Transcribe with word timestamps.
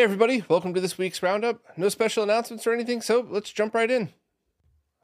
Hey, 0.00 0.04
everybody, 0.04 0.44
welcome 0.48 0.72
to 0.72 0.80
this 0.80 0.96
week's 0.96 1.22
roundup. 1.22 1.60
No 1.76 1.90
special 1.90 2.22
announcements 2.22 2.66
or 2.66 2.72
anything, 2.72 3.02
so 3.02 3.26
let's 3.28 3.52
jump 3.52 3.74
right 3.74 3.90
in. 3.90 4.08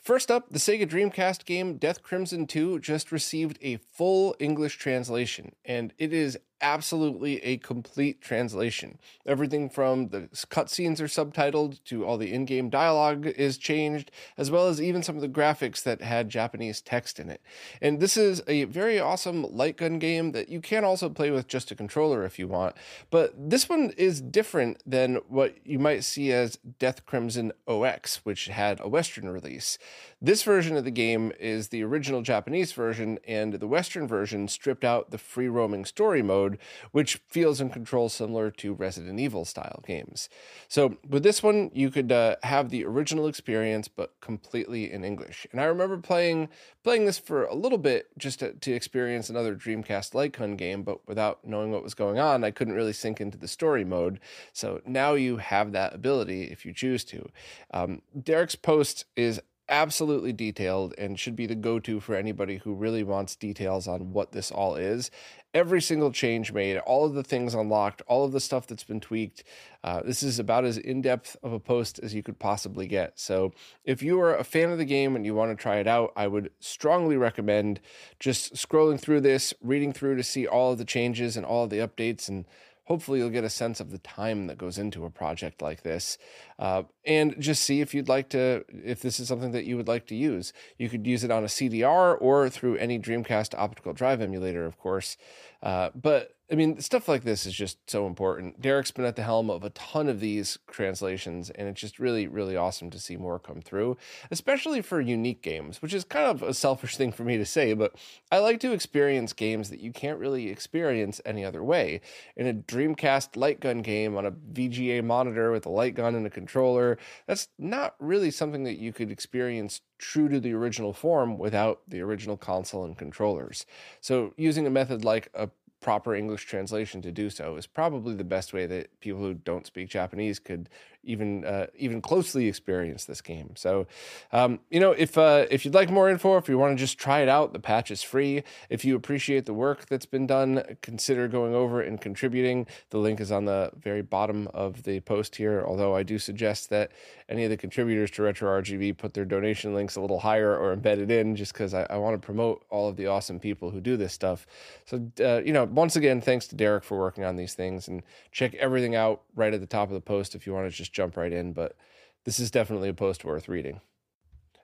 First 0.03 0.31
up, 0.31 0.47
the 0.51 0.59
Sega 0.59 0.89
Dreamcast 0.89 1.45
game 1.45 1.77
Death 1.77 2.03
Crimson 2.03 2.47
2 2.47 2.79
just 2.79 3.13
received 3.13 3.59
a 3.61 3.77
full 3.77 4.35
English 4.39 4.79
translation, 4.79 5.55
and 5.67 5.93
it 5.99 6.15
is 6.15 6.39
absolutely 6.61 7.43
a 7.43 7.57
complete 7.59 8.21
translation. 8.21 8.99
Everything 9.27 9.69
from 9.69 10.09
the 10.09 10.29
cutscenes 10.51 11.01
are 11.01 11.05
subtitled 11.05 11.83
to 11.85 12.05
all 12.05 12.19
the 12.19 12.33
in-game 12.33 12.71
dialogue 12.71 13.27
is 13.27 13.59
changed, 13.59 14.11
as 14.37 14.51
well 14.51 14.69
as 14.69 14.81
even 14.81 15.03
some 15.03 15.17
of 15.17 15.23
the 15.23 15.29
graphics 15.29 15.83
that 15.83 16.01
had 16.01 16.29
Japanese 16.29 16.81
text 16.81 17.19
in 17.19 17.29
it. 17.31 17.43
And 17.81 18.01
this 18.01 18.17
is 18.17 18.43
a 18.47 18.65
very 18.65 18.99
awesome 18.99 19.43
light 19.43 19.77
gun 19.77 19.99
game 19.99 20.33
that 20.33 20.49
you 20.49 20.61
can 20.61 20.85
also 20.85 21.09
play 21.09 21.31
with 21.31 21.49
just 21.49 21.71
a 21.71 21.75
controller 21.75 22.25
if 22.25 22.39
you 22.39 22.49
want. 22.49 22.77
But 23.11 23.35
this 23.37 23.69
one 23.69 23.93
is 23.97 24.21
different 24.21 24.83
than 24.87 25.17
what 25.29 25.57
you 25.65 25.79
might 25.79 26.05
see 26.05 26.33
as 26.33 26.59
Death 26.79 27.07
Crimson 27.07 27.53
OX, 27.67 28.25
which 28.25 28.47
had 28.47 28.81
a 28.81 28.89
Western 28.89 29.29
release. 29.29 29.79
This 30.21 30.43
version 30.43 30.77
of 30.77 30.85
the 30.85 30.91
game 30.91 31.33
is 31.39 31.69
the 31.69 31.83
original 31.83 32.23
Japanese 32.23 32.73
version, 32.73 33.19
and 33.27 33.55
the 33.55 33.67
Western 33.67 34.09
version 34.09 34.49
stripped 34.49 34.85
out 34.85 35.11
the 35.11 35.19
free 35.19 35.49
roaming 35.49 35.85
story 35.85 36.23
mode 36.23 36.46
mode, 36.47 36.59
which 36.93 37.21
feels 37.29 37.61
and 37.61 37.73
controls 37.73 38.15
similar 38.15 38.51
to 38.51 38.73
Resident 38.73 39.19
Evil 39.21 39.45
style 39.45 39.83
games. 39.87 40.29
So 40.69 40.97
with 41.09 41.23
this 41.23 41.43
one, 41.43 41.71
you 41.75 41.91
could 41.91 42.13
uh, 42.13 42.37
have 42.43 42.71
the 42.71 42.85
original 42.85 43.27
experience, 43.27 43.89
but 43.89 44.15
completely 44.21 44.91
in 44.93 45.05
English. 45.05 45.47
And 45.53 45.61
I 45.61 45.65
remember 45.65 45.99
playing 45.99 46.49
playing 46.83 47.07
this 47.07 47.19
for 47.19 47.45
a 47.45 47.55
little 47.55 47.79
bit 47.79 48.07
just 48.17 48.39
to, 48.39 48.53
to 48.53 48.73
experience 48.73 49.29
another 49.29 49.57
Dreamcast 49.57 50.33
gun 50.33 50.57
game, 50.57 50.83
but 50.85 51.07
without 51.09 51.45
knowing 51.45 51.73
what 51.73 51.83
was 51.83 51.95
going 51.95 52.21
on, 52.21 52.45
I 52.45 52.53
couldn't 52.53 52.75
really 52.75 52.93
sink 52.93 53.21
into 53.21 53.37
the 53.37 53.49
story 53.49 53.85
mode. 53.85 54.21
So 54.53 54.81
now 54.87 55.15
you 55.15 55.39
have 55.39 55.73
that 55.73 55.95
ability 55.95 56.45
if 56.45 56.65
you 56.65 56.73
choose 56.73 57.05
to. 57.07 57.29
Um, 57.73 58.03
Derek's 58.23 58.55
post 58.55 59.05
is 59.17 59.41
absolutely 59.69 60.33
detailed 60.33 60.95
and 60.97 61.19
should 61.19 61.37
be 61.37 61.47
the 61.47 61.55
go 61.55 61.79
to 61.81 62.01
for 62.01 62.15
anybody 62.15 62.59
who 62.59 62.75
really 62.75 63.03
wants 63.03 63.35
details 63.35 63.89
on 63.89 64.13
what 64.13 64.33
this 64.33 64.51
all 64.51 64.77
is. 64.77 65.11
Every 65.55 65.81
single 65.81 66.13
change 66.13 66.53
made, 66.53 66.79
all 66.79 67.07
of 67.07 67.15
the 67.15 67.23
things 67.23 67.55
unlocked, 67.55 68.03
all 68.07 68.25
of 68.25 68.33
the 68.33 68.41
stuff 68.41 68.67
that's 68.67 68.85
been 68.85 69.01
tweaked. 69.01 69.43
Uh, 69.83 70.03
this 70.05 70.23
is 70.23 70.39
about 70.39 70.65
as 70.65 70.77
in 70.77 71.01
depth 71.01 71.37
of 71.43 71.53
a 71.53 71.61
post 71.61 71.99
as 72.03 72.15
you 72.15 72.23
could 72.23 72.39
possibly 72.39 72.87
get. 72.87 73.19
So, 73.19 73.53
if 73.85 74.03
you 74.03 74.21
are 74.21 74.37
a 74.37 74.45
fan 74.45 74.71
of 74.71 74.79
the 74.79 74.85
game 74.85 75.17
and 75.17 75.25
you 75.25 75.35
want 75.35 75.57
to 75.57 75.63
try 75.63 75.77
it 75.77 75.87
out, 75.87 76.13
I 76.15 76.27
would 76.27 76.51
strongly 76.61 77.17
recommend 77.17 77.81
just 78.21 78.55
scrolling 78.55 79.01
through 79.01 79.23
this, 79.23 79.55
reading 79.63 79.93
through 79.93 80.17
to 80.17 80.23
see 80.23 80.47
all 80.47 80.73
of 80.73 80.79
the 80.79 80.85
changes 80.85 81.37
and 81.37 81.47
all 81.47 81.65
of 81.65 81.71
the 81.71 81.79
updates 81.79 82.29
and 82.29 82.45
hopefully 82.87 83.19
you'll 83.19 83.31
get 83.31 83.45
a 83.45 83.51
sense 83.51 83.81
of 83.81 83.91
the 83.91 83.99
time 83.99 84.47
that 84.47 84.59
goes 84.59 84.79
into 84.79 85.05
a 85.05 85.11
project 85.11 85.61
like 85.61 85.83
this. 85.83 86.19
Uh, 86.59 86.85
and 87.05 87.35
just 87.39 87.63
see 87.63 87.81
if 87.81 87.95
you'd 87.95 88.09
like 88.09 88.29
to 88.31 88.65
if 88.69 89.01
this 89.01 89.21
is 89.21 89.29
something 89.29 89.53
that 89.53 89.65
you 89.65 89.77
would 89.77 89.89
like 89.89 90.07
to 90.07 90.15
use. 90.15 90.53
You 90.79 90.89
could 90.89 91.07
use 91.07 91.23
it 91.23 91.31
on 91.31 91.45
a 91.45 91.49
cdr 91.49 92.17
or 92.21 92.49
through 92.49 92.77
any 92.77 92.99
dreamcast 92.99 93.55
optical 93.57 93.93
drive 93.93 94.21
emulator 94.21 94.65
of 94.65 94.79
course. 94.79 95.17
Uh, 95.63 95.91
but 95.95 96.36
I 96.49 96.55
mean, 96.55 96.81
stuff 96.81 97.09
like 97.09 97.25
this 97.25 97.45
is 97.45 97.55
just 97.55 97.91
so 97.91 98.07
important. 98.07 98.61
Derek's 98.63 98.93
been 98.93 99.05
at 99.05 99.17
the 99.17 99.25
helm 99.25 99.51
of 99.51 99.65
a 99.65 99.71
ton 99.71 100.09
of 100.09 100.21
these 100.21 100.59
translations, 100.71 101.51
and 101.51 101.67
it's 101.67 101.81
just 101.81 101.99
really, 101.99 102.29
really 102.29 102.57
awesome 102.57 102.89
to 102.91 103.01
see 103.01 103.17
more 103.17 103.41
come 103.41 103.61
through, 103.61 103.97
especially 104.31 104.81
for 104.81 105.01
unique 105.01 105.43
games, 105.43 105.83
which 105.83 105.93
is 105.93 106.05
kind 106.05 106.27
of 106.27 106.45
a 106.45 106.55
selfish 106.55 106.97
thing 106.97 107.11
for 107.11 107.25
me 107.25 107.37
to 107.37 107.45
say, 107.45 107.73
but 107.73 107.97
I 108.31 108.39
like 108.39 108.61
to 108.61 108.71
experience 108.71 109.33
games 109.33 109.71
that 109.71 109.81
you 109.81 109.91
can't 109.93 110.21
really 110.21 110.49
experience 110.49 111.21
any 111.27 111.45
other 111.45 111.65
way. 111.65 112.01
In 112.37 112.47
a 112.47 112.55
Dreamcast 112.55 113.37
light 113.37 113.59
gun 113.59 113.83
game 113.83 114.17
on 114.17 114.25
a 114.25 114.31
VGA 114.31 115.03
monitor 115.03 115.51
with 115.51 115.67
a 115.67 115.71
light 115.71 115.97
gun 115.97 116.15
and 116.15 116.29
a 116.29 116.31
controller, 116.31 116.97
that's 117.27 117.49
not 117.59 117.97
really 117.99 118.31
something 118.31 118.63
that 118.63 118.79
you 118.79 118.93
could 118.93 119.11
experience 119.11 119.81
true 119.99 120.29
to 120.29 120.39
the 120.39 120.53
original 120.53 120.93
form 120.93 121.39
without 121.39 121.81
the 121.89 122.01
original 122.03 122.37
console 122.37 122.85
and 122.85 122.97
controllers. 122.97 123.67
So, 124.01 124.33
using 124.37 124.65
a 124.67 124.71
method 124.71 125.05
like 125.05 125.29
a 125.35 125.49
proper 125.87 126.17
English 126.17 126.47
translation 126.47 127.01
to 127.01 127.13
do 127.13 127.31
so 127.31 127.55
is 127.55 127.65
probably 127.65 128.13
the 128.13 128.25
best 128.25 128.53
way 128.53 128.67
that 128.67 128.89
people 128.99 129.21
who 129.21 129.35
don't 129.35 129.69
speak 129.69 129.89
Japanese 129.89 130.41
could 130.41 130.69
even 131.07 131.45
uh, 131.45 131.67
even 131.77 132.03
closely 132.03 132.49
experience 132.49 133.05
this 133.05 133.21
game. 133.21 133.53
So, 133.55 133.87
um, 134.33 134.61
you 134.71 134.81
know, 134.81 134.93
if 134.93 135.17
uh, 135.17 135.47
if 135.51 135.65
you'd 135.65 135.75
like 135.75 135.91
more 135.91 136.11
info, 136.11 136.37
if 136.37 136.49
you 136.49 136.59
want 136.59 136.77
to 136.77 136.81
just 136.83 136.99
try 136.99 137.21
it 137.21 137.29
out, 137.29 137.53
the 137.53 137.59
patch 137.59 137.91
is 137.91 138.03
free. 138.03 138.43
If 138.69 138.85
you 138.85 138.97
appreciate 138.97 139.47
the 139.47 139.55
work 139.55 139.87
that's 139.87 140.07
been 140.07 140.27
done, 140.27 140.77
consider 140.83 141.29
going 141.29 141.55
over 141.55 141.81
and 141.81 142.01
contributing. 142.01 142.67
The 142.91 142.99
link 142.99 143.21
is 143.21 143.33
on 143.33 143.45
the 143.45 143.71
very 143.81 144.03
bottom 144.03 144.49
of 144.53 144.83
the 144.83 145.01
post 145.01 145.37
here. 145.37 145.65
Although 145.67 145.95
I 145.95 146.03
do 146.03 146.19
suggest 146.19 146.71
that 146.71 146.91
any 147.29 147.45
of 147.45 147.51
the 147.51 147.57
contributors 147.57 148.11
to 148.13 148.23
Retro 148.23 148.61
RGB 148.61 148.97
put 148.99 149.15
their 149.15 149.25
donation 149.25 149.75
links 149.75 149.97
a 149.97 150.01
little 150.01 150.21
higher 150.21 150.57
or 150.57 150.73
embedded 150.73 151.11
in, 151.11 151.37
just 151.37 151.53
because 151.53 151.75
I, 151.75 151.87
I 151.89 151.97
want 151.97 152.21
to 152.21 152.25
promote 152.25 152.65
all 152.71 152.89
of 152.89 152.97
the 152.97 153.07
awesome 153.07 153.39
people 153.41 153.71
who 153.71 153.81
do 153.81 153.97
this 153.97 154.13
stuff. 154.13 154.47
So, 154.85 155.11
uh, 155.21 155.43
you 155.45 155.53
know, 155.53 155.65
once 155.65 155.97
again, 155.97 156.21
thanks 156.21 156.49
to 156.49 156.57
Derek 156.57 156.85
for 156.85 156.99
working 156.99 157.25
on 157.25 157.37
these 157.37 157.55
things, 157.55 157.89
and 157.89 158.03
check 158.33 158.55
everything 158.55 158.95
out 158.95 159.23
right 159.35 159.55
at 159.55 159.61
the 159.61 159.67
top 159.67 159.89
of 159.89 159.95
the 159.95 160.01
post 160.01 160.35
if 160.35 160.47
you 160.47 160.53
want 160.53 160.71
to 160.71 160.77
just 160.77 160.93
jump 160.97 161.17
right 161.17 161.33
in, 161.33 161.53
but 161.53 161.77
this 162.25 162.41
is 162.41 162.51
definitely 162.51 162.89
a 162.89 162.95
post 162.95 163.25
worth 163.25 163.49
reading. 163.49 163.81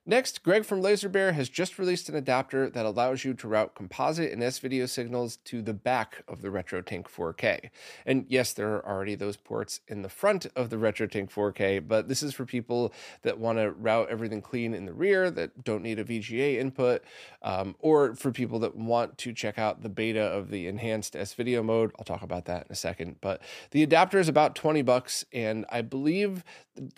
Next, 0.04 0.42
Greg 0.42 0.64
from 0.64 0.82
LaserBear 0.82 1.32
has 1.34 1.48
just 1.48 1.78
released 1.78 2.08
an 2.08 2.16
adapter 2.16 2.68
that 2.68 2.84
allows 2.84 3.24
you 3.24 3.34
to 3.34 3.46
route 3.46 3.76
composite 3.76 4.32
and 4.32 4.42
S-video 4.42 4.86
signals 4.86 5.36
to 5.44 5.62
the 5.62 5.72
back 5.72 6.24
of 6.26 6.42
the 6.42 6.48
RetroTink 6.48 7.04
4K. 7.04 7.70
And 8.04 8.26
yes, 8.28 8.52
there 8.52 8.72
are 8.74 8.84
already 8.84 9.14
those 9.14 9.36
ports 9.36 9.78
in 9.86 10.02
the 10.02 10.08
front 10.08 10.48
of 10.56 10.70
the 10.70 10.76
RetroTink 10.76 11.30
4K, 11.30 11.86
but 11.86 12.08
this 12.08 12.20
is 12.20 12.34
for 12.34 12.44
people 12.44 12.92
that 13.22 13.38
want 13.38 13.58
to 13.58 13.70
route 13.70 14.08
everything 14.10 14.42
clean 14.42 14.74
in 14.74 14.86
the 14.86 14.92
rear, 14.92 15.30
that 15.30 15.62
don't 15.62 15.84
need 15.84 16.00
a 16.00 16.04
VGA 16.04 16.58
input, 16.58 17.04
um, 17.42 17.76
or 17.78 18.16
for 18.16 18.32
people 18.32 18.58
that 18.58 18.74
want 18.74 19.16
to 19.18 19.32
check 19.32 19.56
out 19.56 19.82
the 19.82 19.88
beta 19.88 20.22
of 20.22 20.50
the 20.50 20.66
enhanced 20.66 21.14
S-video 21.14 21.62
mode. 21.62 21.92
I'll 21.96 22.04
talk 22.04 22.22
about 22.22 22.46
that 22.46 22.66
in 22.66 22.72
a 22.72 22.74
second. 22.74 23.18
But 23.20 23.40
the 23.70 23.84
adapter 23.84 24.18
is 24.18 24.28
about 24.28 24.56
20 24.56 24.82
bucks, 24.82 25.24
and 25.32 25.64
I 25.70 25.82
believe 25.82 26.42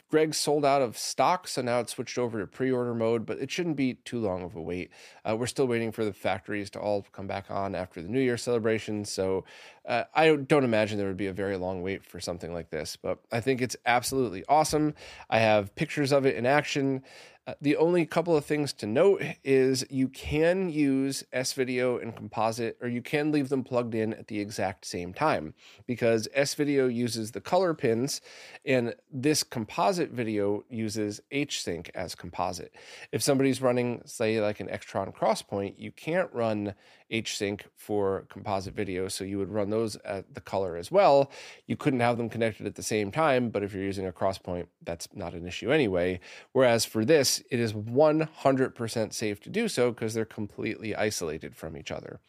Greg 0.09 0.35
sold 0.35 0.65
out 0.65 0.81
of 0.81 0.97
stock, 0.97 1.49
so 1.49 1.61
now 1.61 1.81
it's 1.81 1.93
switched 1.93 2.17
over 2.17 2.41
to 2.41 2.47
pre-order 2.47 2.94
mode, 2.95 3.27
but 3.27 3.39
it 3.39 3.51
shouldn't 3.51 3.77
be 3.77 3.95
too 3.95 4.21
long 4.21 4.43
of 4.43 4.57
a 4.57 4.63
wait. 4.63 4.91
Uh, 5.29 5.37
we're 5.37 5.47
still 5.47 5.67
waiting 5.67 5.93
for 5.93 6.05
the 6.05 6.13
factories 6.13 6.71
to 6.71 6.81
all 6.81 7.05
come 7.13 7.27
back 7.27 7.51
on 7.51 7.75
after 7.75 8.01
the 8.01 8.09
New 8.09 8.21
Year 8.21 8.37
celebration, 8.37 9.05
so 9.05 9.45
uh, 9.87 10.05
I 10.15 10.35
don't 10.37 10.65
imagine 10.65 10.99
there 10.99 11.09
would 11.09 11.17
be 11.17 11.27
a 11.27 11.33
very 11.33 11.57
long 11.57 11.83
wait 11.83 12.05
for 12.05 12.21
something 12.21 12.53
like 12.53 12.71
this. 12.71 12.97
But 12.97 13.19
I 13.31 13.41
think 13.41 13.61
it's 13.61 13.77
absolutely 13.85 14.45
awesome. 14.49 14.95
I 15.29 15.39
have 15.39 15.75
pictures 15.75 16.13
of 16.13 16.25
it 16.27 16.37
in 16.37 16.47
action. 16.47 17.03
Uh, 17.47 17.53
the 17.61 17.77
only 17.77 18.07
couple 18.07 18.35
of 18.35 18.43
things 18.43 18.73
to 18.73 18.87
note 18.87 19.23
is 19.45 19.85
you 19.91 20.09
can 20.09 20.71
use 20.71 21.25
S 21.31 21.53
video 21.53 21.99
and 21.99 22.17
composite, 22.17 22.79
or 22.81 22.89
you 22.89 23.03
can 23.03 23.31
leave 23.31 23.51
them 23.51 23.63
plugged 23.63 23.95
in 23.95 24.15
at 24.15 24.29
the 24.29 24.41
exact 24.41 24.87
same 24.87 25.13
time 25.13 25.53
because 25.87 26.27
S 26.33 26.55
video 26.55 26.87
uses 26.87 27.33
the 27.33 27.43
color 27.43 27.75
pins, 27.75 28.23
and 28.65 28.95
this 29.13 29.43
composite 29.43 30.11
video 30.11 30.65
uses 30.71 31.21
H 31.31 31.63
sync 31.63 31.91
as 31.95 32.15
composite. 32.15 32.75
If 33.13 33.23
somebody's 33.23 33.61
running, 33.61 34.01
say, 34.07 34.41
like 34.41 34.61
an 34.61 34.69
Extron 34.69 35.15
Crosspoint, 35.15 35.75
you 35.77 35.93
can't 35.93 36.33
run 36.33 36.73
H 37.11 37.37
sync 37.37 37.67
for 37.77 38.27
composite 38.29 38.75
video, 38.75 39.09
so 39.09 39.25
you 39.25 39.39
would 39.39 39.51
run 39.51 39.71
those 39.71 39.97
at 40.05 40.35
the 40.35 40.41
color 40.41 40.77
as 40.77 40.91
well. 40.91 41.31
You 41.67 41.77
couldn't 41.77 42.01
have 42.01 42.17
them 42.17 42.29
connected 42.29 42.67
at 42.67 42.75
the 42.75 42.83
same 42.83 43.11
time, 43.11 43.51
but 43.51 43.63
if 43.63 43.75
you're 43.75 43.83
using 43.83 44.07
a 44.07 44.13
Crosspoint, 44.13 44.67
that's 44.83 45.09
not 45.15 45.35
an 45.35 45.47
issue 45.47 45.71
anyway. 45.71 46.21
Whereas 46.53 46.85
for 46.85 47.05
this, 47.05 47.43
it 47.51 47.61
is 47.61 47.73
100% 47.73 49.13
safe 49.13 49.41
to 49.41 49.51
do 49.51 49.69
so 49.69 49.91
because 49.91 50.15
they're 50.15 50.25
completely 50.25 50.95
isolated 50.95 51.55
from 51.55 51.77
each 51.77 51.91
other. 51.91 52.21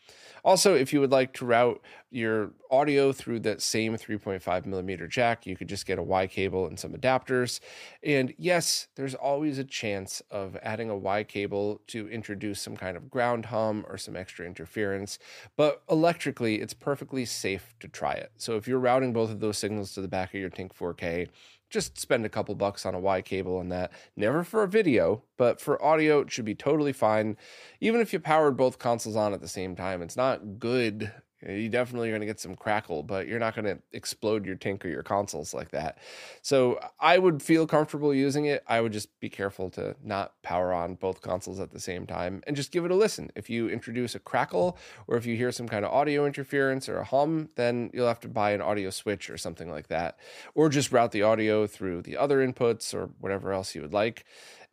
Also, 0.44 0.76
if 0.76 0.94
you 0.94 1.00
would 1.00 1.12
like 1.12 1.34
to 1.34 1.46
route 1.46 1.82
your 2.16 2.52
audio 2.72 3.12
through 3.12 3.40
that 3.42 3.62
same 3.62 3.96
3.5 3.96 4.66
millimeter 4.66 5.08
jack, 5.08 5.46
you 5.46 5.56
could 5.56 5.68
just 5.68 5.86
get 5.86 6.00
a 6.00 6.04
Y 6.04 6.28
cable 6.28 6.66
and 6.66 6.80
some 6.80 6.94
adapters. 6.94 7.60
And 8.02 8.34
yes, 8.38 8.88
there's 8.96 9.14
always 9.14 9.60
a 9.60 9.64
chance 9.64 10.22
of 10.32 10.58
adding 10.64 10.90
a 10.90 10.98
Y 10.98 11.24
cable 11.24 11.82
to 11.88 12.08
introduce 12.10 12.62
some 12.62 12.78
kind 12.78 12.96
of 12.96 13.12
ground 13.12 13.48
hum 13.48 13.86
or 13.90 13.98
some 13.98 14.16
extra 14.16 14.46
interference, 14.46 15.20
but 15.58 15.84
electrically, 15.90 16.62
it's 16.62 16.74
perfectly 16.74 17.26
safe 17.26 17.76
to 17.82 17.88
try 17.88 18.14
it. 18.14 18.32
So 18.38 18.56
if 18.56 18.68
you're 18.68 18.80
routing 18.80 19.14
both 19.14 19.30
of 19.30 19.40
those 19.42 19.58
signals 19.58 19.94
to 19.94 20.02
the 20.02 20.08
back 20.08 20.34
of 20.34 20.40
your 20.40 20.50
Tink 20.50 20.74
4K, 20.74 21.28
just 21.70 22.00
spend 22.00 22.26
a 22.26 22.30
couple 22.30 22.56
bucks 22.56 22.86
on 22.86 22.96
a 22.96 23.00
Y 23.00 23.22
cable 23.22 23.60
and 23.60 23.72
that. 23.72 23.92
Never 24.16 24.44
for 24.44 24.64
a 24.64 24.68
video, 24.68 25.24
but 25.36 25.60
for 25.60 25.84
audio, 25.84 26.20
it 26.20 26.32
should 26.32 26.46
be 26.46 26.56
totally 26.56 26.94
fine. 26.94 27.38
Even 27.82 28.02
if 28.02 28.14
you 28.14 28.20
powered 28.20 28.56
both 28.56 28.80
consoles 28.80 29.16
on 29.16 29.34
at 29.34 29.42
the 29.42 29.48
same 29.48 29.76
time, 29.76 30.02
it's 30.02 30.16
not 30.16 30.60
good 30.60 31.12
You 31.48 31.70
definitely 31.70 32.10
are 32.10 32.12
going 32.12 32.22
to 32.22 32.26
get 32.26 32.40
some 32.40 32.56
crackle, 32.56 33.04
but 33.04 33.28
you're 33.28 33.40
not 33.40 33.56
going 33.56 33.66
to 33.66 33.80
explode 33.92 34.46
your 34.46 34.56
Tink 34.56 34.84
or 34.84 34.88
your 34.88 35.04
consoles 35.04 35.54
like 35.54 35.72
that. 35.72 36.00
So 36.42 36.80
I 37.00 37.20
would 37.20 37.44
feel 37.44 37.68
comfortable 37.68 38.14
using 38.14 38.46
it. 38.46 38.64
I 38.68 38.82
would 38.82 38.92
just 38.92 39.20
be 39.20 39.30
careful 39.30 39.70
to 39.72 39.96
not 40.04 40.42
power 40.42 40.74
on 40.74 40.96
both 40.96 41.22
consoles 41.22 41.60
at 41.60 41.72
the 41.72 41.80
same 41.80 42.08
time 42.08 42.42
and 42.48 42.56
just 42.56 42.72
give 42.72 42.84
it 42.84 42.92
a 42.92 42.96
listen. 42.96 43.32
If 43.36 43.50
you 43.50 43.70
introduce 43.70 44.16
a 44.16 44.20
crackle 44.20 44.78
or 45.08 45.18
if 45.18 45.26
you 45.26 45.36
hear 45.36 45.52
some 45.52 45.68
kind 45.68 45.86
of 45.86 45.92
audio 45.92 46.26
interference 46.26 46.90
or 46.90 46.98
a 46.98 47.04
hum, 47.06 47.50
then 47.56 47.92
you'll 47.94 48.08
have 48.08 48.22
to 48.22 48.28
buy 48.28 48.52
an 48.52 48.62
audio 48.62 48.90
switch 48.90 49.30
or 49.30 49.38
something 49.38 49.70
like 49.70 49.88
that, 49.90 50.18
or 50.56 50.70
just 50.70 50.92
route 50.92 51.12
the 51.12 51.22
audio 51.22 51.68
through 51.68 52.02
the 52.02 52.18
other 52.18 52.46
inputs 52.46 52.94
or 52.94 53.12
whatever 53.20 53.54
else 53.54 53.76
you 53.76 53.82
would 53.82 53.94
like. 53.94 54.26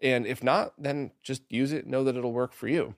And 0.03 0.27
if 0.27 0.43
not, 0.43 0.73
then 0.79 1.13
just 1.23 1.43
use 1.51 1.73
it. 1.73 1.87
Know 1.87 2.03
that 2.05 2.17
it'll 2.17 2.33
work 2.33 2.53
for 2.53 2.67
you. 2.67 2.95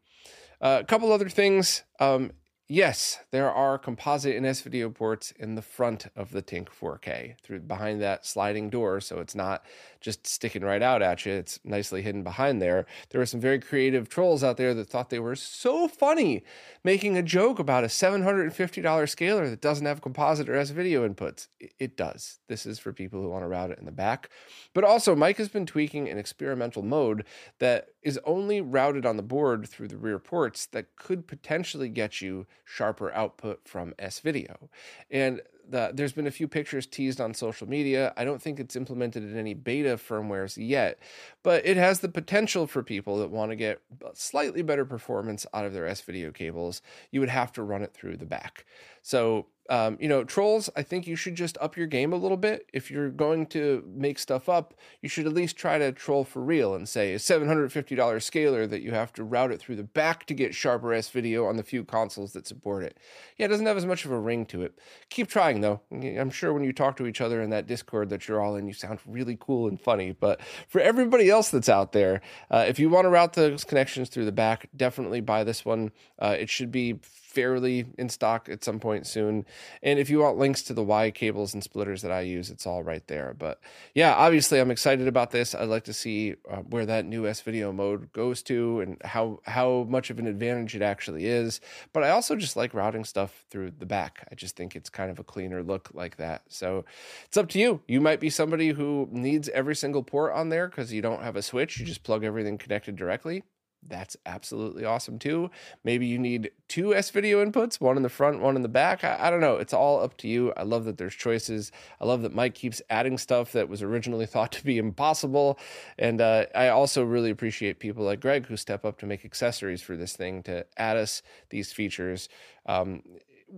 Uh, 0.61 0.79
a 0.81 0.85
couple 0.85 1.13
other 1.13 1.29
things. 1.29 1.83
Um, 2.01 2.31
yes, 2.69 3.19
there 3.31 3.51
are 3.51 3.79
composite 3.79 4.37
and 4.37 4.47
S 4.47 4.61
video 4.61 4.89
ports 4.89 5.33
in 5.33 5.55
the 5.55 5.63
front 5.63 6.07
of 6.17 6.31
the 6.31 6.43
Tink 6.43 6.69
4K 6.69 7.39
through 7.41 7.61
behind 7.61 8.01
that 8.01 8.25
sliding 8.25 8.71
door, 8.71 9.01
so 9.01 9.19
it's 9.19 9.35
not 9.35 9.65
just 10.01 10.27
sticking 10.27 10.63
right 10.63 10.83
out 10.83 11.03
at 11.03 11.25
you. 11.25 11.33
It's 11.33 11.61
nicely 11.65 12.03
hidden 12.03 12.23
behind 12.23 12.61
there. 12.61 12.87
There 13.11 13.21
were 13.21 13.27
some 13.27 13.41
very 13.41 13.59
creative 13.59 14.09
trolls 14.09 14.43
out 14.43 14.57
there 14.57 14.75
that 14.75 14.89
thought 14.89 15.11
they 15.11 15.19
were 15.19 15.37
so 15.37 15.89
funny, 15.89 16.43
making 16.83 17.17
a 17.17 17.23
joke 17.23 17.59
about 17.59 17.85
a 17.85 17.89
$750 17.89 19.09
scaler 19.09 19.49
that 19.49 19.61
doesn't 19.61 19.87
have 19.87 20.03
composite 20.03 20.49
or 20.49 20.57
S 20.57 20.71
video 20.71 21.09
inputs. 21.09 21.49
It 21.79 21.97
does. 21.97 22.39
This 22.49 22.67
is 22.67 22.79
for 22.79 22.93
people 22.93 23.21
who 23.21 23.29
want 23.29 23.45
to 23.45 23.49
route 23.49 23.71
it 23.71 23.79
in 23.79 23.87
the 23.87 23.93
back. 23.93 24.31
But 24.73 24.85
also, 24.85 25.15
Mike 25.15 25.39
has 25.39 25.49
been 25.49 25.67
tweaking 25.67 26.09
an 26.09 26.19
experimental 26.19 26.83
mode 26.83 27.25
that 27.59 27.89
is 28.03 28.19
only 28.25 28.61
routed 28.61 29.07
on 29.07 29.17
the 29.17 29.23
board 29.23 29.69
through 29.69 29.89
the 29.89 29.97
rear 29.97 30.19
ports 30.19 30.67
that 30.67 30.97
could 30.97 31.27
potentially 31.27 31.89
get 31.89 32.21
you 32.21 32.47
sharper 32.65 33.13
output 33.13 33.61
from 33.65 33.95
S 33.99 34.21
video. 34.21 34.71
And 35.11 35.43
the, 35.69 35.93
there's 35.95 36.13
been 36.13 36.27
a 36.27 36.31
few 36.31 36.49
pictures 36.49 36.87
teased 36.87 37.21
on 37.21 37.35
social 37.35 37.69
media. 37.69 38.13
I 38.17 38.25
don't 38.25 38.41
think 38.41 38.61
it's 38.61 38.77
implemented 38.77 39.23
in 39.23 39.39
any 39.39 39.55
beta 39.55 39.97
firmwares 39.97 40.57
yet, 40.57 40.99
but 41.43 41.65
it 41.67 41.77
has 41.77 42.01
the 42.01 42.09
potential 42.09 42.67
for 42.67 42.83
people 42.83 43.19
that 43.19 43.31
want 43.31 43.51
to 43.51 43.57
get 43.57 43.81
slightly 44.15 44.63
better 44.63 44.85
performance 44.85 45.47
out 45.55 45.65
of 45.65 45.73
their 45.73 45.87
S 45.87 46.01
video 46.01 46.31
cables. 46.31 46.83
You 47.11 47.21
would 47.21 47.29
have 47.31 47.53
to 47.53 47.63
run 47.63 47.83
it 47.83 47.95
through 47.95 48.19
the 48.19 48.27
back. 48.27 48.67
So 49.03 49.47
um, 49.71 49.97
you 50.01 50.09
know, 50.09 50.25
trolls, 50.25 50.69
I 50.77 50.83
think 50.83 51.07
you 51.07 51.17
should 51.17 51.35
just 51.35 51.57
up 51.61 51.77
your 51.77 51.87
game 51.87 52.13
a 52.13 52.17
little 52.17 52.37
bit. 52.37 52.69
If 52.73 52.91
you're 52.91 53.11
going 53.11 53.47
to 53.47 53.83
make 53.87 54.19
stuff 54.19 54.49
up, 54.49 54.75
you 55.01 55.09
should 55.09 55.27
at 55.27 55.33
least 55.33 55.57
try 55.57 55.79
to 55.79 55.93
troll 55.93 56.25
for 56.25 56.43
real 56.43 56.75
and 56.75 56.89
say 56.89 57.15
a 57.15 57.19
$750 57.19 58.23
scaler 58.23 58.67
that 58.67 58.83
you 58.83 58.93
have 58.93 59.13
to 59.15 59.25
route 59.25 59.53
it 59.53 59.61
through 59.61 59.77
the 59.77 59.83
back 59.83 60.27
to 60.27 60.35
get 60.35 60.55
sharper 60.55 60.93
S 60.93 61.09
video 61.09 61.47
on 61.47 61.57
the 61.57 61.63
few 61.63 61.83
consoles 61.83 62.33
that 62.33 62.47
support 62.47 62.85
it. 62.85 62.99
Yeah, 63.39 63.47
it 63.47 63.49
doesn't 63.49 63.67
have 63.67 63.77
as 63.77 63.87
much 63.87 64.05
of 64.05 64.11
a 64.11 64.19
ring 64.19 64.45
to 64.47 64.63
it. 64.63 64.79
Keep 65.09 65.29
trying 65.29 65.63
though. 65.63 65.81
I'm 65.91 66.31
sure 66.31 66.53
when 66.53 66.65
you 66.65 66.73
talk 66.73 66.97
to 66.99 67.07
each 67.07 67.21
other 67.21 67.41
in 67.41 67.51
that 67.51 67.67
Discord 67.67 68.11
that 68.11 68.29
you're 68.29 68.43
all 68.43 68.57
in, 68.57 68.67
you 68.67 68.75
sound 68.75 68.99
really 69.07 69.37
cool 69.41 69.67
and 69.67 69.81
funny. 69.81 70.13
But 70.13 70.41
for 70.69 70.81
everybody 70.81 71.31
else 71.31 71.51
that's 71.51 71.69
out 71.69 71.93
there, 71.93 72.21
uh, 72.51 72.65
if 72.69 72.79
you 72.79 72.91
want 72.91 73.07
to 73.07 73.11
route 73.11 73.33
those 73.33 73.65
connections 73.65 74.11
through 74.11 74.27
the 74.27 74.33
back, 74.33 74.69
definitely 74.77 75.23
buy 75.23 75.45
this 75.45 75.65
one. 75.65 75.91
Uh, 76.19 76.37
it 76.39 76.51
should 76.51 76.71
be 76.71 76.99
fairly 77.35 77.87
in 77.99 78.09
stock 78.09 78.49
at 78.49 78.63
some 78.63 78.79
point 78.79 79.07
soon. 79.07 79.45
And 79.83 79.99
if 79.99 80.09
you 80.09 80.21
want 80.21 80.39
links 80.39 80.63
to 80.63 80.75
the 80.75 80.83
Y 80.85 81.11
cables 81.11 81.53
and 81.53 81.63
splitters 81.63 82.03
that 82.03 82.13
I 82.13 82.21
use, 82.21 82.51
it's 82.51 82.67
all 82.67 82.83
right 82.83 83.07
there. 83.09 83.35
But 83.37 83.61
yeah, 83.95 84.15
obviously 84.15 84.61
I'm 84.61 84.71
excited 84.71 85.09
about 85.09 85.33
this. 85.33 85.55
I'd 85.55 85.69
like 85.69 85.85
to 85.85 85.93
see 85.93 86.37
uh, 86.51 86.59
where 86.59 86.87
that 86.87 87.05
new 87.05 87.27
S 87.27 87.41
video 87.41 87.73
mode 87.73 88.13
goes 88.13 88.43
to 88.45 88.81
and 88.81 88.97
how 89.05 89.41
how 89.45 89.87
much 89.89 90.11
of 90.11 90.19
an 90.19 90.27
advantage 90.27 90.77
it 90.77 90.83
actually 90.83 91.27
is. 91.27 91.61
But 91.93 92.05
I 92.05 92.11
also 92.11 92.37
just 92.37 92.57
like 92.57 92.73
routing 92.73 93.05
stuff 93.05 93.45
through 93.51 93.73
the 93.79 93.87
back. 93.87 94.27
I 94.31 94.35
just 94.37 94.57
think 94.57 94.77
it's 94.77 94.91
kind 94.91 95.11
of 95.11 95.19
a 95.19 95.25
cleaner 95.25 95.63
look 95.63 95.91
like 95.93 96.17
that. 96.17 96.43
So 96.49 96.85
it's 97.27 97.37
up 97.37 97.49
to 97.51 97.59
you. 97.59 97.81
You 97.89 98.01
might 98.01 98.21
be 98.21 98.31
somebody 98.31 98.69
who 98.69 99.09
needs 99.11 99.49
every 99.49 99.75
single 99.75 100.03
port 100.03 100.33
on 100.33 100.49
there 100.51 100.69
because 100.69 100.93
you 100.93 101.03
don't 101.03 101.23
have 101.23 101.37
a 101.37 101.43
switch. 101.43 101.79
You 101.81 101.87
just 101.87 102.05
plug 102.05 102.23
everything 102.25 102.59
connected 102.59 102.97
directly 102.97 103.43
that's 103.89 104.17
absolutely 104.27 104.85
awesome 104.85 105.19
too. 105.19 105.51
Maybe 105.83 106.07
you 106.07 106.19
need 106.19 106.51
two 106.69 106.95
S 106.95 107.11
video 107.11 107.45
inputs, 107.45 107.81
one 107.81 107.97
in 107.97 108.03
the 108.03 108.09
front, 108.09 108.41
one 108.41 108.57
in 108.57 108.63
the 108.63 108.69
back. 108.69 109.05
I, 109.05 109.17
I, 109.21 109.31
don't 109.31 109.41
know. 109.41 109.57
It's 109.57 109.73
all 109.73 110.01
up 110.01 110.17
to 110.19 110.29
you. 110.29 110.53
I 110.57 110.63
love 110.63 110.85
that 110.85 110.99
there's 110.99 111.15
choices. 111.15 111.73
I 112.01 112.05
love 112.05 112.23
that 112.23 112.35
Mike 112.35 112.55
keeps 112.55 112.81
adding 112.91 113.19
stuff 113.19 113.53
that 113.53 113.69
was 113.69 113.83
originally 113.83 114.27
thought 114.35 114.53
to 114.53 114.65
be 114.65 114.79
impossible. 114.79 115.59
And 115.99 116.21
uh, 116.21 116.47
I 116.55 116.69
also 116.69 117.05
really 117.05 117.31
appreciate 117.31 117.79
people 117.79 118.05
like 118.05 118.21
Greg 118.21 118.47
who 118.47 118.57
step 118.57 118.85
up 118.85 118.99
to 118.99 119.07
make 119.07 119.25
accessories 119.25 119.83
for 119.83 119.97
this 119.97 120.17
thing 120.17 120.43
to 120.45 120.67
add 120.77 120.97
us 120.97 121.23
these 121.51 121.73
features. 121.73 122.29
Um, 122.67 123.03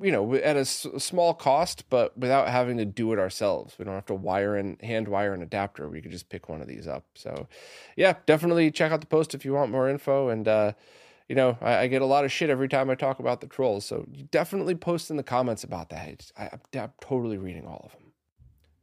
you 0.03 0.13
know, 0.13 0.35
at 0.35 0.57
a 0.57 0.65
small 0.65 1.35
cost, 1.35 1.85
but 1.91 2.17
without 2.19 2.49
having 2.49 2.77
to 2.79 2.85
do 2.85 3.13
it 3.13 3.19
ourselves. 3.19 3.77
We 3.79 3.85
don't 3.85 3.95
have 3.95 4.07
to 4.07 4.15
wire 4.15 4.57
and 4.57 4.81
hand 4.83 5.09
wire 5.09 5.35
an 5.35 5.43
adapter. 5.43 5.89
We 5.89 6.01
could 6.01 6.11
just 6.11 6.29
pick 6.29 6.49
one 6.49 6.61
of 6.61 6.69
these 6.69 6.87
up. 6.87 7.05
So, 7.15 7.49
yeah, 7.97 8.15
definitely 8.27 8.71
check 8.71 8.93
out 8.93 9.01
the 9.01 9.07
post 9.07 9.35
if 9.35 9.45
you 9.45 9.53
want 9.53 9.71
more 9.71 9.89
info. 9.89 10.29
And, 10.29 10.47
uh, 10.47 10.73
you 11.29 11.35
know, 11.35 11.57
I, 11.61 11.77
I, 11.79 11.87
get 11.89 12.03
a 12.03 12.07
lot 12.07 12.25
of 12.25 12.33
shit 12.33 12.51
every 12.51 12.69
time 12.69 12.91
I 12.91 12.95
talk 12.95 13.19
about 13.19 13.41
the 13.41 13.47
trolls. 13.47 13.85
So 13.85 14.07
definitely 14.31 14.75
post 14.75 15.11
in 15.11 15.17
the 15.17 15.23
comments 15.23 15.65
about 15.65 15.91
that. 15.91 16.31
I, 16.39 16.51
I'm 16.79 16.93
totally 17.01 17.39
reading 17.39 17.67
all 17.67 17.83
of 17.85 17.93
them. 17.93 18.06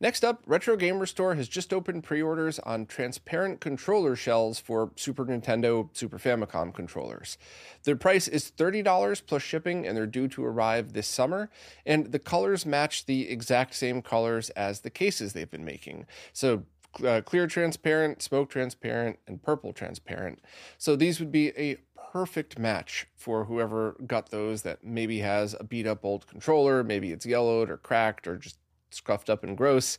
Next 0.04 0.26
up, 0.26 0.44
Retro 0.46 0.76
Gamer 0.76 1.06
Store 1.06 1.36
has 1.36 1.48
just 1.48 1.72
opened 1.72 2.04
pre 2.04 2.22
orders 2.22 2.60
on 2.60 2.86
transparent 2.86 3.62
controller 3.62 4.18
shells 4.18 4.60
for 4.60 4.92
Super 4.98 5.24
Nintendo, 5.24 5.88
Super 5.96 6.20
Famicom 6.20 6.74
controllers. 6.74 7.38
Their 7.84 7.96
price 7.96 8.28
is 8.28 8.52
$30 8.52 9.26
plus 9.26 9.42
shipping, 9.42 9.88
and 9.88 9.96
they're 9.96 10.06
due 10.06 10.28
to 10.28 10.44
arrive 10.44 10.92
this 10.92 11.08
summer. 11.08 11.50
And 11.86 12.12
the 12.12 12.20
colors 12.20 12.66
match 12.66 13.06
the 13.06 13.30
exact 13.30 13.76
same 13.76 14.02
colors 14.02 14.50
as 14.50 14.82
the 14.82 14.90
cases 14.90 15.32
they've 15.32 15.50
been 15.50 15.64
making. 15.64 16.06
So, 16.34 16.66
uh, 17.02 17.22
clear 17.22 17.48
transparent, 17.48 18.22
smoke 18.22 18.50
transparent, 18.50 19.20
and 19.26 19.42
purple 19.42 19.72
transparent. 19.72 20.42
So, 20.78 20.98
these 20.98 21.22
would 21.22 21.32
be 21.32 21.58
a 21.58 21.78
perfect 22.12 22.60
match 22.60 23.08
for 23.16 23.46
whoever 23.46 23.96
got 24.06 24.32
those 24.32 24.64
that 24.64 24.84
maybe 24.84 25.20
has 25.20 25.56
a 25.58 25.64
beat 25.64 25.88
up 25.88 26.04
old 26.04 26.28
controller, 26.28 26.84
maybe 26.84 27.14
it's 27.14 27.26
yellowed 27.26 27.70
or 27.70 27.78
cracked 27.78 28.28
or 28.28 28.36
just 28.36 28.58
scuffed 28.94 29.30
up 29.30 29.44
and 29.44 29.58
gross. 29.58 29.98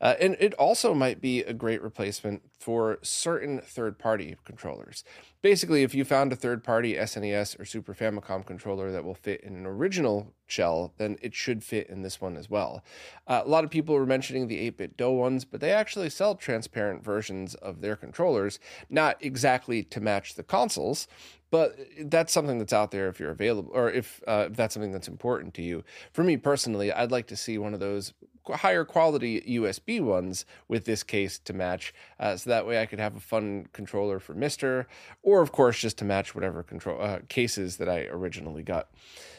Uh, 0.00 0.14
and 0.20 0.36
it 0.40 0.54
also 0.54 0.94
might 0.94 1.20
be 1.20 1.40
a 1.40 1.52
great 1.52 1.82
replacement 1.82 2.42
for 2.58 2.98
certain 3.02 3.60
third 3.60 3.98
party 3.98 4.36
controllers. 4.44 5.04
Basically, 5.42 5.82
if 5.82 5.94
you 5.94 6.04
found 6.04 6.32
a 6.32 6.36
third 6.36 6.64
party 6.64 6.94
SNES 6.94 7.60
or 7.60 7.64
Super 7.64 7.94
Famicom 7.94 8.44
controller 8.44 8.90
that 8.90 9.04
will 9.04 9.14
fit 9.14 9.40
in 9.42 9.54
an 9.54 9.66
original 9.66 10.32
shell, 10.46 10.92
then 10.98 11.16
it 11.22 11.34
should 11.34 11.62
fit 11.62 11.88
in 11.88 12.02
this 12.02 12.20
one 12.20 12.36
as 12.36 12.50
well. 12.50 12.82
Uh, 13.26 13.42
a 13.44 13.48
lot 13.48 13.64
of 13.64 13.70
people 13.70 13.94
were 13.94 14.06
mentioning 14.06 14.48
the 14.48 14.70
8BitDo 14.70 15.16
ones, 15.16 15.44
but 15.44 15.60
they 15.60 15.72
actually 15.72 16.10
sell 16.10 16.34
transparent 16.34 17.04
versions 17.04 17.54
of 17.56 17.80
their 17.80 17.96
controllers, 17.96 18.58
not 18.90 19.16
exactly 19.20 19.82
to 19.84 20.00
match 20.00 20.34
the 20.34 20.42
consoles, 20.42 21.06
but 21.50 21.76
that's 22.00 22.32
something 22.32 22.58
that's 22.58 22.72
out 22.72 22.90
there 22.90 23.08
if 23.08 23.20
you're 23.20 23.30
available 23.30 23.70
or 23.72 23.90
if, 23.90 24.22
uh, 24.26 24.48
if 24.50 24.56
that's 24.56 24.74
something 24.74 24.92
that's 24.92 25.08
important 25.08 25.54
to 25.54 25.62
you. 25.62 25.84
For 26.12 26.24
me 26.24 26.36
personally, 26.36 26.92
I'd 26.92 27.12
like 27.12 27.28
to 27.28 27.36
see 27.36 27.56
one 27.58 27.74
of 27.74 27.80
those 27.80 28.12
higher 28.54 28.84
quality 28.84 29.40
USB 29.42 30.00
ones 30.00 30.44
with 30.68 30.84
this 30.84 31.02
case 31.02 31.38
to 31.40 31.52
match, 31.52 31.94
uh, 32.18 32.36
so 32.36 32.50
that 32.50 32.66
way 32.66 32.80
I 32.80 32.86
could 32.86 33.00
have 33.00 33.16
a 33.16 33.20
fun 33.20 33.68
controller 33.72 34.18
for 34.18 34.34
MiSTer, 34.34 34.86
or 35.22 35.42
of 35.42 35.52
course 35.52 35.78
just 35.78 35.98
to 35.98 36.04
match 36.04 36.34
whatever 36.34 36.62
control 36.62 37.00
uh, 37.00 37.18
cases 37.28 37.76
that 37.78 37.88
I 37.88 38.04
originally 38.04 38.62
got. 38.62 38.88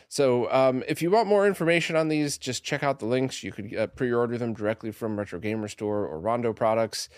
So 0.10 0.52
um, 0.52 0.84
if 0.88 1.02
you 1.02 1.12
want 1.12 1.28
more 1.28 1.46
information 1.46 1.96
on 1.96 2.08
these, 2.08 2.38
just 2.38 2.64
check 2.64 2.82
out 2.82 3.00
the 3.00 3.06
links. 3.06 3.44
You 3.44 3.52
could 3.52 3.76
uh, 3.76 3.88
pre-order 3.88 4.38
them 4.38 4.54
directly 4.54 4.92
from 4.92 5.20
Retro 5.20 5.40
Gamer 5.40 5.68
Store 5.68 6.06
or 6.06 6.20
Rondo 6.20 6.54
Products. 6.54 7.10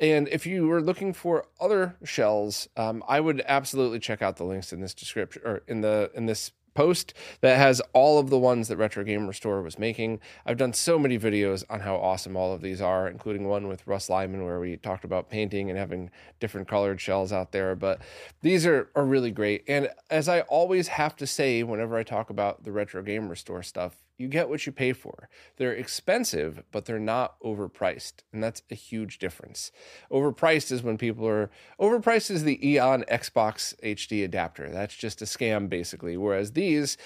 And 0.00 0.28
if 0.28 0.46
you 0.46 0.66
were 0.66 0.80
looking 0.80 1.12
for 1.12 1.46
other 1.60 1.96
shells, 2.02 2.68
um, 2.78 3.04
I 3.06 3.20
would 3.20 3.42
absolutely 3.46 3.98
check 3.98 4.22
out 4.22 4.38
the 4.38 4.44
links 4.44 4.72
in 4.72 4.80
this 4.80 4.94
description 4.94 5.42
or 5.44 5.62
in 5.68 5.82
the 5.82 6.10
in 6.14 6.24
this 6.24 6.52
post 6.74 7.14
that 7.40 7.56
has 7.56 7.80
all 7.92 8.18
of 8.18 8.30
the 8.30 8.38
ones 8.38 8.68
that 8.68 8.76
Retro 8.76 9.04
Gamer 9.04 9.32
Store 9.32 9.62
was 9.62 9.78
making. 9.78 10.20
I've 10.46 10.56
done 10.56 10.72
so 10.72 10.98
many 10.98 11.18
videos 11.18 11.64
on 11.70 11.80
how 11.80 11.96
awesome 11.96 12.36
all 12.36 12.52
of 12.52 12.60
these 12.60 12.80
are, 12.80 13.08
including 13.08 13.48
one 13.48 13.68
with 13.68 13.86
Russ 13.86 14.08
Lyman 14.08 14.44
where 14.44 14.60
we 14.60 14.76
talked 14.76 15.04
about 15.04 15.30
painting 15.30 15.70
and 15.70 15.78
having 15.78 16.10
different 16.38 16.68
colored 16.68 17.00
shells 17.00 17.32
out 17.32 17.52
there. 17.52 17.74
But 17.74 18.00
these 18.42 18.66
are, 18.66 18.90
are 18.94 19.04
really 19.04 19.30
great. 19.30 19.64
And 19.68 19.88
as 20.10 20.28
I 20.28 20.40
always 20.42 20.88
have 20.88 21.16
to 21.16 21.26
say 21.26 21.62
whenever 21.62 21.96
I 21.96 22.02
talk 22.02 22.30
about 22.30 22.64
the 22.64 22.72
Retro 22.72 23.02
Gamer 23.02 23.34
Store 23.34 23.62
stuff, 23.62 23.96
you 24.20 24.28
get 24.28 24.50
what 24.50 24.66
you 24.66 24.72
pay 24.72 24.92
for. 24.92 25.30
They're 25.56 25.72
expensive, 25.72 26.62
but 26.70 26.84
they're 26.84 26.98
not 26.98 27.40
overpriced. 27.40 28.22
And 28.34 28.42
that's 28.42 28.62
a 28.70 28.74
huge 28.74 29.18
difference. 29.18 29.72
Overpriced 30.12 30.70
is 30.70 30.82
when 30.82 30.98
people 30.98 31.26
are 31.26 31.50
overpriced 31.80 32.30
is 32.30 32.44
the 32.44 32.64
Eon 32.68 33.04
Xbox 33.10 33.74
HD 33.82 34.22
adapter. 34.22 34.68
That's 34.68 34.94
just 34.94 35.22
a 35.22 35.24
scam 35.24 35.70
basically. 35.70 36.18
Whereas 36.18 36.52
these 36.52 36.98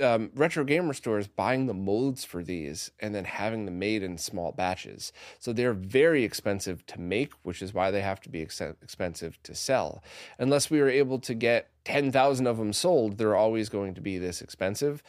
um, 0.00 0.30
retro 0.34 0.64
gamer 0.64 0.94
stores 0.94 1.26
buying 1.26 1.66
the 1.66 1.74
molds 1.74 2.24
for 2.24 2.42
these 2.42 2.90
and 3.00 3.14
then 3.14 3.24
having 3.24 3.64
them 3.66 3.78
made 3.78 4.02
in 4.02 4.16
small 4.16 4.52
batches. 4.52 5.12
So 5.38 5.52
they're 5.52 5.74
very 5.74 6.24
expensive 6.24 6.86
to 6.86 7.00
make, 7.00 7.32
which 7.42 7.60
is 7.60 7.74
why 7.74 7.90
they 7.90 8.00
have 8.00 8.20
to 8.22 8.30
be 8.30 8.42
ex- 8.42 8.60
expensive 8.60 9.42
to 9.42 9.54
sell. 9.54 10.02
Unless 10.38 10.70
we 10.70 10.80
were 10.80 10.88
able 10.88 11.18
to 11.20 11.34
get 11.34 11.70
10,000 11.84 12.46
of 12.46 12.56
them 12.56 12.72
sold, 12.72 13.18
they're 13.18 13.36
always 13.36 13.68
going 13.68 13.94
to 13.94 14.00
be 14.00 14.18
this 14.18 14.40
expensive. 14.40 15.02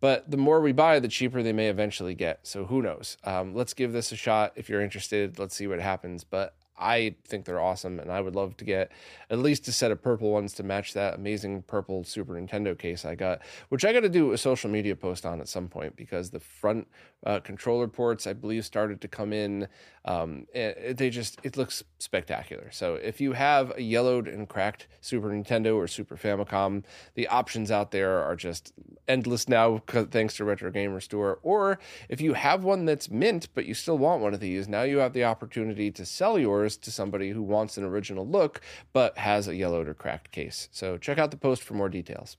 But 0.00 0.30
the 0.30 0.36
more 0.36 0.60
we 0.60 0.72
buy, 0.72 0.98
the 1.00 1.08
cheaper 1.08 1.42
they 1.42 1.52
may 1.52 1.68
eventually 1.68 2.14
get. 2.14 2.46
So 2.46 2.64
who 2.64 2.82
knows? 2.82 3.16
Um, 3.24 3.54
let's 3.54 3.74
give 3.74 3.92
this 3.92 4.10
a 4.10 4.16
shot. 4.16 4.52
If 4.56 4.68
you're 4.68 4.82
interested, 4.82 5.38
let's 5.38 5.54
see 5.54 5.66
what 5.66 5.80
happens. 5.80 6.24
But 6.24 6.56
I 6.76 7.14
think 7.24 7.44
they're 7.44 7.60
awesome, 7.60 8.00
and 8.00 8.10
I 8.10 8.20
would 8.20 8.34
love 8.34 8.56
to 8.56 8.64
get 8.64 8.90
at 9.30 9.38
least 9.38 9.68
a 9.68 9.72
set 9.72 9.90
of 9.90 10.02
purple 10.02 10.32
ones 10.32 10.52
to 10.54 10.62
match 10.62 10.92
that 10.94 11.14
amazing 11.14 11.62
purple 11.62 12.02
Super 12.04 12.34
Nintendo 12.34 12.76
case 12.76 13.04
I 13.04 13.14
got, 13.14 13.42
which 13.68 13.84
I 13.84 13.92
got 13.92 14.00
to 14.00 14.08
do 14.08 14.32
a 14.32 14.38
social 14.38 14.70
media 14.70 14.96
post 14.96 15.24
on 15.24 15.40
at 15.40 15.48
some 15.48 15.68
point 15.68 15.94
because 15.94 16.30
the 16.30 16.40
front 16.40 16.88
uh, 17.24 17.40
controller 17.40 17.86
ports, 17.86 18.26
I 18.26 18.32
believe, 18.32 18.64
started 18.64 19.00
to 19.02 19.08
come 19.08 19.32
in. 19.32 19.68
Um, 20.04 20.46
it, 20.52 20.96
they 20.98 21.10
just 21.10 21.38
it 21.42 21.56
looks 21.56 21.82
spectacular. 21.98 22.70
So 22.70 22.96
if 22.96 23.20
you 23.20 23.32
have 23.32 23.72
a 23.76 23.82
yellowed 23.82 24.28
and 24.28 24.48
cracked 24.48 24.88
Super 25.00 25.30
Nintendo 25.30 25.76
or 25.76 25.86
Super 25.86 26.16
Famicom, 26.16 26.82
the 27.14 27.28
options 27.28 27.70
out 27.70 27.92
there 27.92 28.20
are 28.20 28.36
just 28.36 28.72
endless 29.06 29.48
now 29.48 29.82
thanks 29.86 30.36
to 30.36 30.44
Retro 30.44 30.70
Gamer 30.70 31.00
Store. 31.00 31.38
Or 31.42 31.78
if 32.08 32.20
you 32.20 32.34
have 32.34 32.64
one 32.64 32.84
that's 32.84 33.08
mint 33.08 33.48
but 33.54 33.64
you 33.64 33.74
still 33.74 33.96
want 33.96 34.20
one 34.20 34.34
of 34.34 34.40
these, 34.40 34.68
now 34.68 34.82
you 34.82 34.98
have 34.98 35.12
the 35.12 35.24
opportunity 35.24 35.90
to 35.92 36.04
sell 36.04 36.38
yours 36.38 36.63
to 36.68 36.90
somebody 36.90 37.30
who 37.30 37.42
wants 37.42 37.76
an 37.76 37.84
original 37.84 38.26
look 38.26 38.60
but 38.92 39.18
has 39.18 39.48
a 39.48 39.54
yellowed 39.54 39.88
or 39.88 39.94
cracked 39.94 40.30
case. 40.30 40.68
So 40.72 40.96
check 40.98 41.18
out 41.18 41.30
the 41.30 41.36
post 41.36 41.62
for 41.62 41.74
more 41.74 41.88
details. 41.88 42.36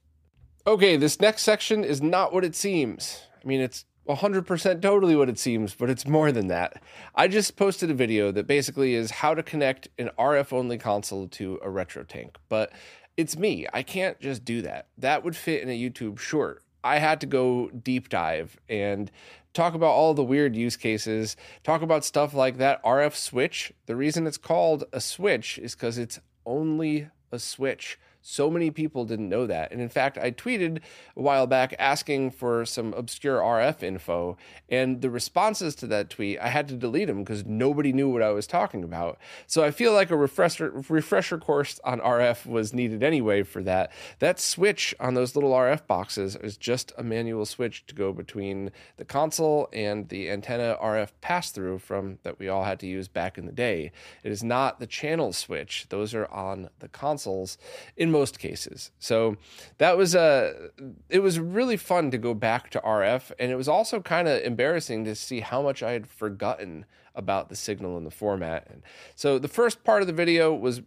Okay, 0.68 0.98
this 0.98 1.20
next 1.20 1.44
section 1.44 1.84
is 1.84 2.02
not 2.02 2.34
what 2.34 2.44
it 2.44 2.56
seems. 2.56 3.22
I 3.44 3.48
mean, 3.48 3.62
it's 3.62 3.86
100% 4.08 4.82
totally 4.82 5.16
what 5.16 5.30
it 5.30 5.40
seems, 5.40 5.74
but 5.76 5.90
it's 5.90 6.08
more 6.08 6.32
than 6.32 6.48
that. 6.48 6.82
I 7.14 7.28
just 7.28 7.56
posted 7.56 7.90
a 7.90 7.94
video 7.94 8.32
that 8.32 8.48
basically 8.48 8.96
is 8.96 9.12
how 9.12 9.34
to 9.34 9.44
connect 9.44 9.90
an 9.98 10.10
RF 10.18 10.54
only 10.54 10.78
console 10.78 11.28
to 11.30 11.60
a 11.64 11.68
RetroTink, 11.68 12.36
but 12.50 12.72
it's 13.18 13.38
me. 13.38 13.66
I 13.74 13.82
can't 13.82 14.20
just 14.20 14.44
do 14.44 14.62
that. 14.64 14.88
That 14.98 15.24
would 15.24 15.36
fit 15.36 15.64
in 15.64 15.70
a 15.70 15.80
YouTube 15.80 16.20
short. 16.20 16.62
I 16.86 17.00
had 17.00 17.20
to 17.22 17.26
go 17.26 17.70
deep 17.70 18.10
dive 18.10 18.58
and 18.70 19.12
talk 19.54 19.74
about 19.74 19.90
all 19.90 20.14
the 20.14 20.24
weird 20.24 20.56
use 20.56 20.78
cases, 20.78 21.36
talk 21.64 21.82
about 21.82 22.06
stuff 22.06 22.36
like 22.36 22.58
that 22.58 22.84
RF 22.84 23.16
switch. 23.16 23.74
The 23.88 23.96
reason 23.96 24.28
it's 24.28 24.38
called 24.38 24.84
a 24.94 25.02
switch 25.02 25.58
is 25.58 25.74
because 25.74 25.98
it's 25.98 26.20
only 26.46 27.10
a 27.32 27.40
switch. 27.40 27.98
So 28.28 28.50
many 28.50 28.72
people 28.72 29.06
didn't 29.06 29.30
know 29.30 29.46
that. 29.46 29.72
And 29.72 29.80
in 29.80 29.88
fact, 29.88 30.18
I 30.18 30.32
tweeted 30.32 30.80
a 31.16 31.22
while 31.22 31.46
back 31.46 31.76
asking 31.78 32.32
for 32.32 32.66
some 32.66 32.92
obscure 32.96 33.40
RF 33.40 33.84
info. 33.84 34.36
And 34.68 35.04
the 35.04 35.12
responses 35.12 35.76
to 35.76 35.88
that 35.88 36.10
tweet, 36.10 36.40
I 36.40 36.48
had 36.48 36.68
to 36.70 36.74
delete 36.74 37.06
them 37.06 37.24
because 37.24 37.46
nobody 37.46 37.94
knew 37.94 38.10
what 38.10 38.24
I 38.24 38.32
was 38.32 38.48
talking 38.48 38.84
about. 38.84 39.20
So 39.46 39.64
I 39.64 39.70
feel 39.70 39.94
like 39.94 40.10
a 40.10 40.18
refresher, 40.18 40.72
refresher 40.90 41.38
course 41.38 41.80
on 41.84 42.00
RF 42.00 42.48
was 42.48 42.74
needed 42.74 43.04
anyway 43.04 43.44
for 43.44 43.62
that. 43.62 43.92
That 44.18 44.40
switch 44.40 44.96
on 45.00 45.14
those 45.14 45.36
little 45.36 45.52
RF 45.52 45.86
boxes 45.86 46.36
is 46.36 46.58
just 46.58 46.94
a 46.98 47.04
manual 47.04 47.46
switch 47.46 47.86
to 47.86 47.94
go 47.94 48.12
between 48.12 48.72
the 48.98 49.06
console 49.06 49.70
and 49.72 50.10
the 50.10 50.32
antenna 50.32 50.80
RF 50.82 51.12
pass 51.22 51.52
through 51.52 51.78
from 51.78 52.18
that 52.24 52.40
we 52.40 52.50
all 52.50 52.64
had 52.64 52.80
to 52.80 52.88
use 52.88 53.08
back 53.08 53.38
in 53.38 53.46
the 53.46 53.52
day. 53.52 53.92
It 54.24 54.32
is 54.32 54.44
not 54.44 54.80
the 54.80 54.88
channel 54.88 55.32
switch, 55.32 55.86
those 55.90 56.16
are 56.16 56.26
on 56.32 56.70
the 56.80 56.88
consoles. 56.88 57.60
In 57.96 58.15
most 58.18 58.40
cases. 58.40 58.92
So 59.00 59.36
that 59.78 59.98
was 59.98 60.16
a 60.16 60.70
uh, 60.80 60.86
it 61.10 61.20
was 61.20 61.40
really 61.40 61.78
fun 61.78 62.12
to 62.12 62.18
go 62.18 62.34
back 62.34 62.70
to 62.72 62.80
RF 62.80 63.32
and 63.40 63.52
it 63.52 63.56
was 63.56 63.68
also 63.68 64.00
kind 64.00 64.28
of 64.28 64.42
embarrassing 64.44 65.06
to 65.06 65.16
see 65.16 65.42
how 65.42 65.62
much 65.62 65.84
I 65.84 65.92
had 65.92 66.08
forgotten 66.08 66.86
about 67.14 67.50
the 67.50 67.56
signal 67.56 67.98
and 67.98 68.06
the 68.06 68.12
format. 68.12 68.68
And 68.70 68.82
so 69.16 69.40
the 69.40 69.48
first 69.48 69.84
part 69.84 70.02
of 70.02 70.08
the 70.08 70.14
video 70.14 70.54
was 70.54 70.82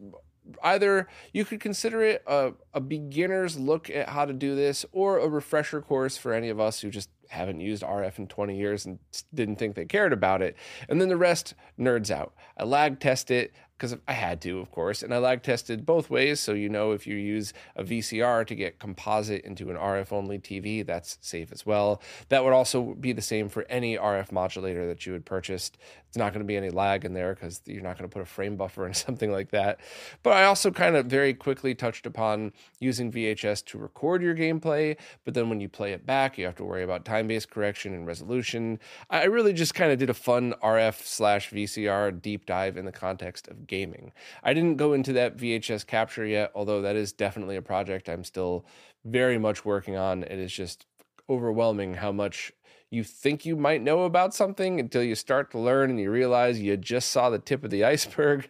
either 0.63 1.09
you 1.33 1.45
could 1.45 1.61
consider 1.61 2.03
it 2.03 2.23
a, 2.27 2.53
a 2.73 2.81
beginner's 2.81 3.59
look 3.59 3.91
at 3.91 4.09
how 4.09 4.25
to 4.25 4.33
do 4.33 4.55
this 4.55 4.87
or 4.93 5.19
a 5.19 5.29
refresher 5.29 5.81
course 5.81 6.17
for 6.17 6.33
any 6.33 6.49
of 6.49 6.59
us 6.59 6.81
who 6.81 6.91
just 6.91 7.11
haven't 7.29 7.61
used 7.61 7.83
RF 7.83 8.19
in 8.19 8.27
20 8.27 8.57
years 8.57 8.87
and 8.87 8.99
didn't 9.35 9.57
think 9.57 9.75
they 9.75 9.85
cared 9.85 10.13
about 10.13 10.41
it. 10.41 10.57
And 10.89 11.01
then 11.01 11.09
the 11.09 11.17
rest 11.17 11.55
nerds 11.79 12.11
out. 12.11 12.33
I 12.57 12.65
lag 12.65 13.01
test 13.01 13.31
it 13.31 13.53
because 13.79 13.97
I 14.09 14.13
had 14.13 14.41
to, 14.43 14.59
of 14.59 14.73
course, 14.73 15.05
and 15.05 15.15
I 15.15 15.19
lag 15.19 15.43
tested 15.43 15.87
both 15.87 16.11
ways. 16.11 16.41
So 16.41 16.53
you 16.53 16.69
know 16.69 16.91
if 16.91 17.07
you 17.07 17.15
use 17.15 17.53
a 17.77 17.85
VCR 17.85 18.45
to 18.49 18.55
get 18.57 18.81
composite 18.81 19.45
into 19.45 19.71
an 19.71 19.77
RF 19.77 20.13
only 20.13 20.41
TV, 20.41 20.85
that's 20.85 21.17
safe 21.21 21.53
as 21.53 21.65
well. 21.65 22.03
That 22.29 22.43
would 22.43 22.53
also 22.53 22.95
be 22.95 23.13
the 23.13 23.23
same 23.23 23.49
for 23.49 23.65
any 23.69 23.97
RF 23.97 24.33
modulator 24.33 24.87
that 24.89 25.07
you 25.07 25.13
had 25.13 25.25
purchased. 25.25 25.79
It's 26.09 26.17
not 26.17 26.33
going 26.33 26.45
to 26.45 26.47
be 26.47 26.57
any 26.57 26.71
lag 26.71 27.05
in 27.05 27.13
there 27.13 27.35
because 27.35 27.61
you're 27.67 27.83
not 27.83 27.97
going 27.97 28.09
to 28.09 28.13
put 28.13 28.23
a 28.23 28.27
frame 28.27 28.57
buffer 28.57 28.87
in 28.87 28.95
something 28.95 29.31
like 29.31 29.51
that. 29.51 29.79
But 30.23 30.33
I 30.33 30.45
also 30.45 30.71
kind 30.73 30.97
of 30.97 31.07
very 31.07 31.33
quickly 31.33 31.75
touched 31.75 32.05
upon 32.05 32.53
using 32.81 33.13
VHS 33.13 33.65
to 33.67 33.79
record 33.79 34.23
your 34.23 34.35
gameplay, 34.35 34.97
but 35.25 35.35
then 35.35 35.49
when 35.49 35.61
you 35.61 35.69
play 35.69 35.93
it 35.93 36.05
back, 36.05 36.37
you 36.37 36.47
have 36.47 36.57
to 36.57 36.65
worry 36.65 36.83
about 36.83 37.05
time 37.05 37.29
based 37.29 37.51
correction 37.51 37.95
and 37.95 38.07
resolution. 38.07 38.81
I 39.09 39.25
really 39.25 39.53
just 39.53 39.75
kind 39.75 39.93
of 39.93 39.99
did 39.99 40.11
a 40.11 40.15
fun 40.15 40.55
RF 40.65 41.05
slash 41.05 41.51
VCR 41.51 42.21
deep 42.21 42.47
dive 42.47 42.77
in 42.77 42.85
the 42.85 42.93
context 42.93 43.47
of 43.47 43.68
gaming. 43.69 44.13
I 44.43 44.55
didn't 44.55 44.77
go 44.77 44.93
into 44.93 45.13
that 45.15 45.37
VHS 45.37 45.87
capture 45.87 46.27
yet, 46.27 46.51
although 46.55 46.83
that 46.83 46.97
is 46.97 47.13
definitely 47.13 47.57
a 47.57 47.63
project 47.63 48.09
I'm 48.09 48.25
still 48.25 48.67
very 49.05 49.39
much 49.39 49.65
working 49.65 49.97
on. 49.97 50.25
It 50.25 50.39
is 50.39 50.53
just 50.53 50.87
overwhelming 51.31 51.95
how 51.95 52.11
much 52.11 52.53
you 52.91 53.05
think 53.05 53.45
you 53.45 53.55
might 53.55 53.83
know 53.83 54.05
about 54.05 54.35
something 54.35 54.81
until 54.81 55.03
you 55.03 55.15
start 55.15 55.51
to 55.51 55.59
learn 55.59 55.91
and 55.91 56.01
you 56.01 56.11
realize 56.11 56.59
you 56.59 56.75
just 56.77 57.11
saw 57.11 57.29
the 57.29 57.39
tip 57.39 57.63
of 57.63 57.71
the 57.71 57.85
iceberg. 57.85 58.49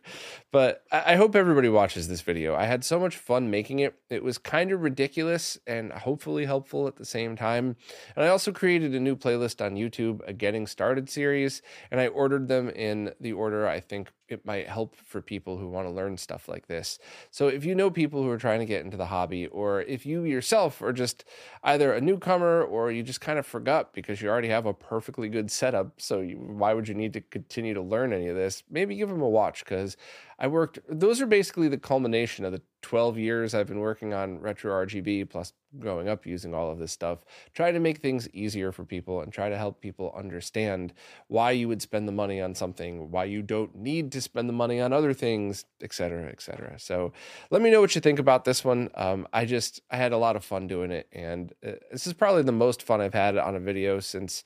But 0.52 0.84
I 0.92 1.16
hope 1.16 1.34
everybody 1.34 1.68
watches 1.68 2.08
this 2.08 2.20
video. 2.20 2.54
I 2.54 2.64
had 2.64 2.84
so 2.84 3.00
much 3.00 3.16
fun 3.16 3.50
making 3.50 3.80
it. 3.80 3.96
It 4.08 4.22
was 4.22 4.38
kind 4.38 4.70
of 4.70 4.80
ridiculous 4.80 5.58
and 5.66 5.92
hopefully 5.92 6.46
helpful 6.46 6.86
at 6.86 6.96
the 6.96 7.04
same 7.04 7.36
time. 7.36 7.76
And 8.14 8.24
I 8.24 8.28
also 8.28 8.52
created 8.52 8.94
a 8.94 9.00
new 9.00 9.16
playlist 9.16 9.64
on 9.64 9.74
YouTube, 9.74 10.20
a 10.26 10.32
Getting 10.32 10.66
Started 10.66 11.10
series, 11.10 11.60
and 11.90 12.00
I 12.00 12.06
ordered 12.06 12.48
them 12.48 12.70
in 12.70 13.12
the 13.20 13.32
order 13.32 13.66
I 13.66 13.80
think 13.80 14.12
it 14.30 14.44
might 14.44 14.68
help 14.68 14.96
for 14.96 15.20
people 15.20 15.58
who 15.58 15.68
want 15.68 15.86
to 15.86 15.90
learn 15.90 16.16
stuff 16.16 16.48
like 16.48 16.66
this. 16.66 16.98
So 17.30 17.48
if 17.48 17.64
you 17.64 17.74
know 17.74 17.90
people 17.90 18.22
who 18.22 18.30
are 18.30 18.38
trying 18.38 18.60
to 18.60 18.66
get 18.66 18.84
into 18.84 18.96
the 18.96 19.06
hobby, 19.06 19.46
or 19.46 19.82
if 19.82 20.06
you 20.06 20.24
yourself 20.24 20.82
are 20.82 20.92
just 20.92 21.24
either 21.62 21.92
a 21.92 22.00
newcomer 22.00 22.62
or 22.62 22.90
you 22.90 23.02
just 23.02 23.20
kind 23.20 23.38
of 23.38 23.46
forgot 23.46 23.92
because 23.92 24.20
you 24.20 24.28
already 24.28 24.48
have 24.48 24.66
a 24.66 24.74
perfectly 24.74 25.28
good 25.28 25.50
setup, 25.50 26.00
so 26.00 26.20
you, 26.20 26.36
why 26.36 26.74
would 26.74 26.88
you 26.88 26.94
need 26.94 27.12
to 27.12 27.20
continue 27.20 27.74
to 27.74 27.82
learn 27.82 28.12
any 28.12 28.28
of 28.28 28.36
this? 28.36 28.62
Maybe 28.70 28.96
give 28.96 29.08
them 29.08 29.22
a 29.22 29.28
watch 29.28 29.64
because 29.64 29.96
I 30.38 30.46
worked, 30.46 30.78
those 30.88 31.20
are 31.20 31.26
basically 31.26 31.68
the 31.68 31.78
culmination 31.78 32.44
of 32.44 32.52
the 32.52 32.62
12 32.82 33.18
years 33.18 33.54
I've 33.54 33.66
been 33.66 33.80
working 33.80 34.14
on 34.14 34.38
retro 34.38 34.72
RGB, 34.86 35.28
plus 35.28 35.52
growing 35.80 36.08
up 36.08 36.26
using 36.26 36.54
all 36.54 36.70
of 36.70 36.78
this 36.78 36.92
stuff. 36.92 37.24
Try 37.54 37.72
to 37.72 37.80
make 37.80 37.98
things 37.98 38.28
easier 38.32 38.70
for 38.70 38.84
people 38.84 39.20
and 39.20 39.32
try 39.32 39.48
to 39.48 39.56
help 39.58 39.80
people 39.80 40.14
understand 40.16 40.94
why 41.26 41.50
you 41.50 41.66
would 41.66 41.82
spend 41.82 42.06
the 42.06 42.12
money 42.12 42.40
on 42.40 42.54
something, 42.54 43.10
why 43.10 43.24
you 43.24 43.42
don't 43.42 43.74
need 43.74 44.12
to 44.12 44.20
spend 44.20 44.48
the 44.48 44.52
money 44.52 44.80
on 44.80 44.92
other 44.92 45.12
things, 45.12 45.64
etc., 45.82 46.28
etc. 46.28 46.78
So 46.78 47.12
let 47.50 47.60
me 47.60 47.70
know 47.70 47.80
what 47.80 47.96
you 47.96 48.00
think 48.00 48.20
about 48.20 48.44
this 48.44 48.64
one. 48.64 48.90
Um, 48.94 49.26
I 49.32 49.44
just, 49.44 49.82
I 49.90 49.96
had 49.96 50.12
a 50.12 50.18
lot 50.18 50.36
of 50.36 50.44
fun 50.44 50.68
doing 50.68 50.92
it, 50.92 51.08
and 51.12 51.52
uh, 51.66 51.72
this 51.90 52.06
is 52.06 52.12
probably 52.12 52.42
the 52.42 52.52
most 52.52 52.82
fun 52.82 53.00
I've 53.00 53.12
had 53.12 53.36
on 53.36 53.56
a 53.56 53.60
video 53.60 53.98
since 53.98 54.44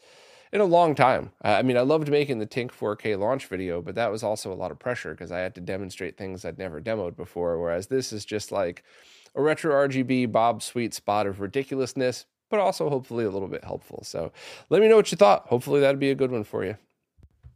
in 0.52 0.61
a 0.61 0.64
long 0.66 0.94
time. 0.94 1.32
I 1.42 1.62
mean, 1.62 1.76
I 1.76 1.80
loved 1.80 2.11
making 2.11 2.38
the 2.38 2.47
Tink 2.47 2.71
4K 2.71 3.18
launch 3.18 3.47
video, 3.47 3.80
but 3.80 3.94
that 3.94 4.12
was 4.12 4.23
also 4.23 4.52
a 4.52 4.54
lot 4.54 4.71
of 4.71 4.78
pressure 4.78 5.12
because 5.12 5.32
I 5.32 5.38
had 5.38 5.54
to 5.54 5.61
demonstrate 5.61 6.18
things 6.18 6.44
I'd 6.44 6.59
never 6.59 6.80
demoed 6.80 7.16
before. 7.16 7.59
Whereas 7.59 7.87
this 7.87 8.12
is 8.12 8.25
just 8.25 8.52
like 8.52 8.85
a 9.35 9.42
retro 9.42 9.75
RGB 9.88 10.30
Bob 10.30 10.62
sweet 10.62 10.92
spot 10.92 11.26
of 11.26 11.40
ridiculousness, 11.40 12.26
but 12.50 12.61
also 12.61 12.90
hopefully 12.90 13.25
a 13.25 13.30
little 13.30 13.49
bit 13.49 13.64
helpful. 13.64 14.02
So 14.04 14.30
let 14.68 14.82
me 14.82 14.88
know 14.88 14.97
what 14.97 15.11
you 15.11 15.16
thought. 15.16 15.47
Hopefully 15.47 15.80
that'd 15.80 15.99
be 15.99 16.11
a 16.11 16.14
good 16.14 16.30
one 16.30 16.44
for 16.44 16.64
you. 16.64 16.76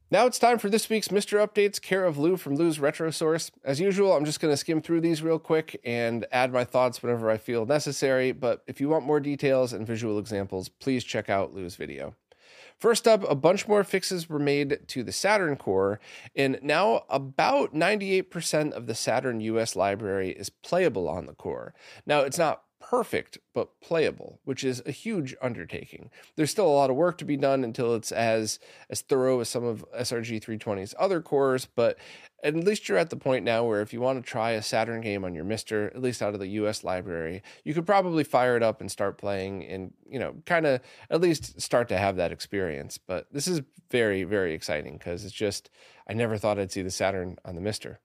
Now 0.08 0.24
it's 0.26 0.38
time 0.38 0.58
for 0.58 0.70
this 0.70 0.88
week's 0.88 1.08
MiSTer 1.08 1.44
Updates, 1.44 1.82
care 1.82 2.04
of 2.04 2.16
Lu 2.16 2.36
from 2.36 2.54
Lu's 2.54 2.78
Retro 2.78 3.10
Source. 3.10 3.50
As 3.64 3.80
usual, 3.80 4.12
I'm 4.12 4.24
just 4.24 4.38
going 4.38 4.52
to 4.52 4.56
skim 4.56 4.80
through 4.80 5.00
these 5.00 5.20
real 5.20 5.40
quick 5.40 5.80
and 5.84 6.24
add 6.30 6.52
my 6.52 6.64
thoughts 6.64 7.02
whenever 7.02 7.28
I 7.28 7.38
feel 7.38 7.66
necessary. 7.66 8.30
But 8.30 8.62
if 8.68 8.80
you 8.80 8.88
want 8.88 9.04
more 9.04 9.18
details 9.18 9.72
and 9.72 9.84
visual 9.84 10.20
examples, 10.20 10.68
please 10.68 11.02
check 11.02 11.28
out 11.28 11.52
Lu's 11.52 11.74
video. 11.74 12.14
First 12.78 13.08
up, 13.08 13.28
a 13.28 13.34
bunch 13.34 13.66
more 13.66 13.84
fixes 13.84 14.28
were 14.28 14.38
made 14.38 14.80
to 14.88 15.02
the 15.02 15.12
Saturn 15.12 15.56
core, 15.56 15.98
and 16.34 16.58
now 16.62 17.04
about 17.08 17.74
98% 17.74 18.72
of 18.72 18.86
the 18.86 18.94
Saturn 18.94 19.40
US 19.40 19.74
library 19.74 20.30
is 20.30 20.50
playable 20.50 21.08
on 21.08 21.26
the 21.26 21.34
core. 21.34 21.74
Now, 22.04 22.20
it's 22.20 22.38
not 22.38 22.65
perfect 22.90 23.38
but 23.52 23.80
playable, 23.80 24.38
which 24.44 24.62
is 24.62 24.80
a 24.86 24.92
huge 24.92 25.34
undertaking. 25.42 26.08
There's 26.36 26.52
still 26.52 26.68
a 26.68 26.68
lot 26.68 26.90
of 26.90 26.96
work 26.96 27.18
to 27.18 27.24
be 27.24 27.36
done 27.36 27.64
until 27.64 27.94
it's 27.94 28.12
as 28.12 28.60
as 28.88 29.00
thorough 29.00 29.40
as 29.40 29.48
some 29.48 29.64
of 29.64 29.84
SRG 29.98 30.40
320's 30.40 30.94
other 30.98 31.20
cores, 31.20 31.66
but 31.66 31.98
at 32.44 32.54
least 32.54 32.88
you're 32.88 32.98
at 32.98 33.10
the 33.10 33.16
point 33.16 33.44
now 33.44 33.64
where 33.64 33.80
if 33.80 33.92
you 33.92 34.00
want 34.00 34.22
to 34.22 34.30
try 34.30 34.52
a 34.52 34.62
Saturn 34.62 35.00
game 35.00 35.24
on 35.24 35.34
your 35.34 35.44
MiSTer, 35.44 35.88
at 35.88 36.00
least 36.00 36.22
out 36.22 36.34
of 36.34 36.40
the 36.40 36.46
US 36.48 36.84
library, 36.84 37.42
you 37.64 37.74
could 37.74 37.86
probably 37.86 38.22
fire 38.22 38.56
it 38.56 38.62
up 38.62 38.80
and 38.80 38.90
start 38.90 39.18
playing 39.18 39.64
and, 39.64 39.92
you 40.08 40.20
know, 40.20 40.36
kind 40.44 40.64
of 40.64 40.80
at 41.10 41.20
least 41.20 41.60
start 41.60 41.88
to 41.88 41.98
have 41.98 42.16
that 42.16 42.30
experience. 42.30 42.98
But 42.98 43.26
this 43.32 43.48
is 43.48 43.62
very, 43.90 44.22
very 44.22 44.54
exciting 44.54 44.96
because 44.96 45.24
it's 45.24 45.34
just, 45.34 45.70
I 46.08 46.12
never 46.12 46.38
thought 46.38 46.58
I'd 46.58 46.70
see 46.70 46.82
the 46.82 46.90
Saturn 46.92 47.36
on 47.44 47.56
the 47.56 47.60
MiSTer. 47.60 47.96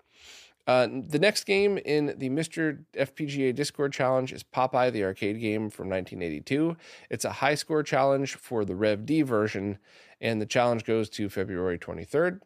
Uh, 0.68 0.88
the 1.08 1.20
next 1.20 1.46
game 1.46 1.78
in 1.80 2.14
the 2.18 2.30
MiSTer 2.30 2.84
FPGA 2.94 3.54
Discord 3.54 3.94
challenge 3.94 4.32
is 4.32 4.44
Popeye, 4.44 4.92
the 4.92 5.04
arcade 5.04 5.40
game 5.40 5.70
from 5.70 5.90
1982. 5.90 6.78
It's 7.10 7.26
a 7.26 7.32
high 7.32 7.56
score 7.56 7.84
challenge 7.84 8.36
for 8.36 8.64
the 8.64 8.76
Rev 8.76 9.06
D 9.06 9.22
version, 9.22 9.80
and 10.20 10.42
the 10.42 10.46
challenge 10.46 10.86
goes 10.86 11.10
to 11.12 11.30
February 11.30 11.80
23rd. 11.80 12.42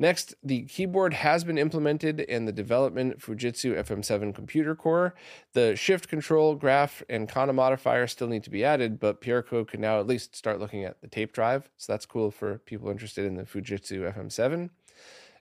Next, 0.00 0.34
the 0.44 0.62
keyboard 0.62 1.12
has 1.12 1.42
been 1.42 1.58
implemented 1.58 2.20
in 2.20 2.44
the 2.44 2.52
development 2.52 3.18
Fujitsu 3.18 3.76
FM7 3.76 4.32
computer 4.32 4.76
core. 4.76 5.14
The 5.54 5.74
shift 5.74 6.06
control, 6.06 6.54
graph, 6.54 7.02
and 7.08 7.28
kana 7.28 7.52
modifier 7.52 8.06
still 8.06 8.28
need 8.28 8.44
to 8.44 8.50
be 8.50 8.64
added, 8.64 9.00
but 9.00 9.20
Pierco 9.20 9.66
can 9.66 9.80
now 9.80 9.98
at 9.98 10.06
least 10.06 10.36
start 10.36 10.60
looking 10.60 10.84
at 10.84 11.00
the 11.00 11.08
tape 11.08 11.32
drive. 11.32 11.68
So 11.76 11.92
that's 11.92 12.06
cool 12.06 12.30
for 12.30 12.58
people 12.58 12.90
interested 12.90 13.24
in 13.24 13.34
the 13.34 13.42
Fujitsu 13.42 14.14
FM7. 14.14 14.70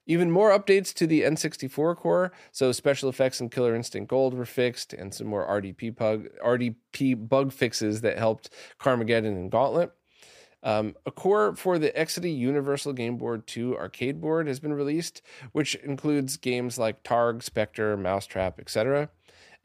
Even 0.07 0.31
more 0.31 0.57
updates 0.57 0.93
to 0.95 1.05
the 1.05 1.21
N64 1.21 1.95
core. 1.97 2.31
So 2.51 2.71
special 2.71 3.09
effects 3.09 3.39
and 3.39 3.51
Killer 3.51 3.75
Instinct 3.75 4.09
Gold 4.09 4.33
were 4.33 4.45
fixed, 4.45 4.93
and 4.93 5.13
some 5.13 5.27
more 5.27 5.45
RDP 5.45 5.95
bug 5.95 6.27
RDP 6.43 7.27
bug 7.27 7.51
fixes 7.51 8.01
that 8.01 8.17
helped 8.17 8.49
Carmageddon 8.79 9.35
and 9.35 9.51
Gauntlet. 9.51 9.91
Um, 10.63 10.95
a 11.05 11.11
core 11.11 11.55
for 11.55 11.77
the 11.77 11.91
Exidy 11.91 12.35
Universal 12.35 12.93
Game 12.93 13.17
Board 13.17 13.45
2 13.45 13.77
arcade 13.77 14.19
board 14.19 14.47
has 14.47 14.59
been 14.59 14.73
released, 14.73 15.21
which 15.51 15.75
includes 15.75 16.37
games 16.37 16.79
like 16.79 17.03
Targ, 17.03 17.43
Spectre, 17.43 17.95
Mousetrap, 17.95 18.59
etc. 18.59 19.09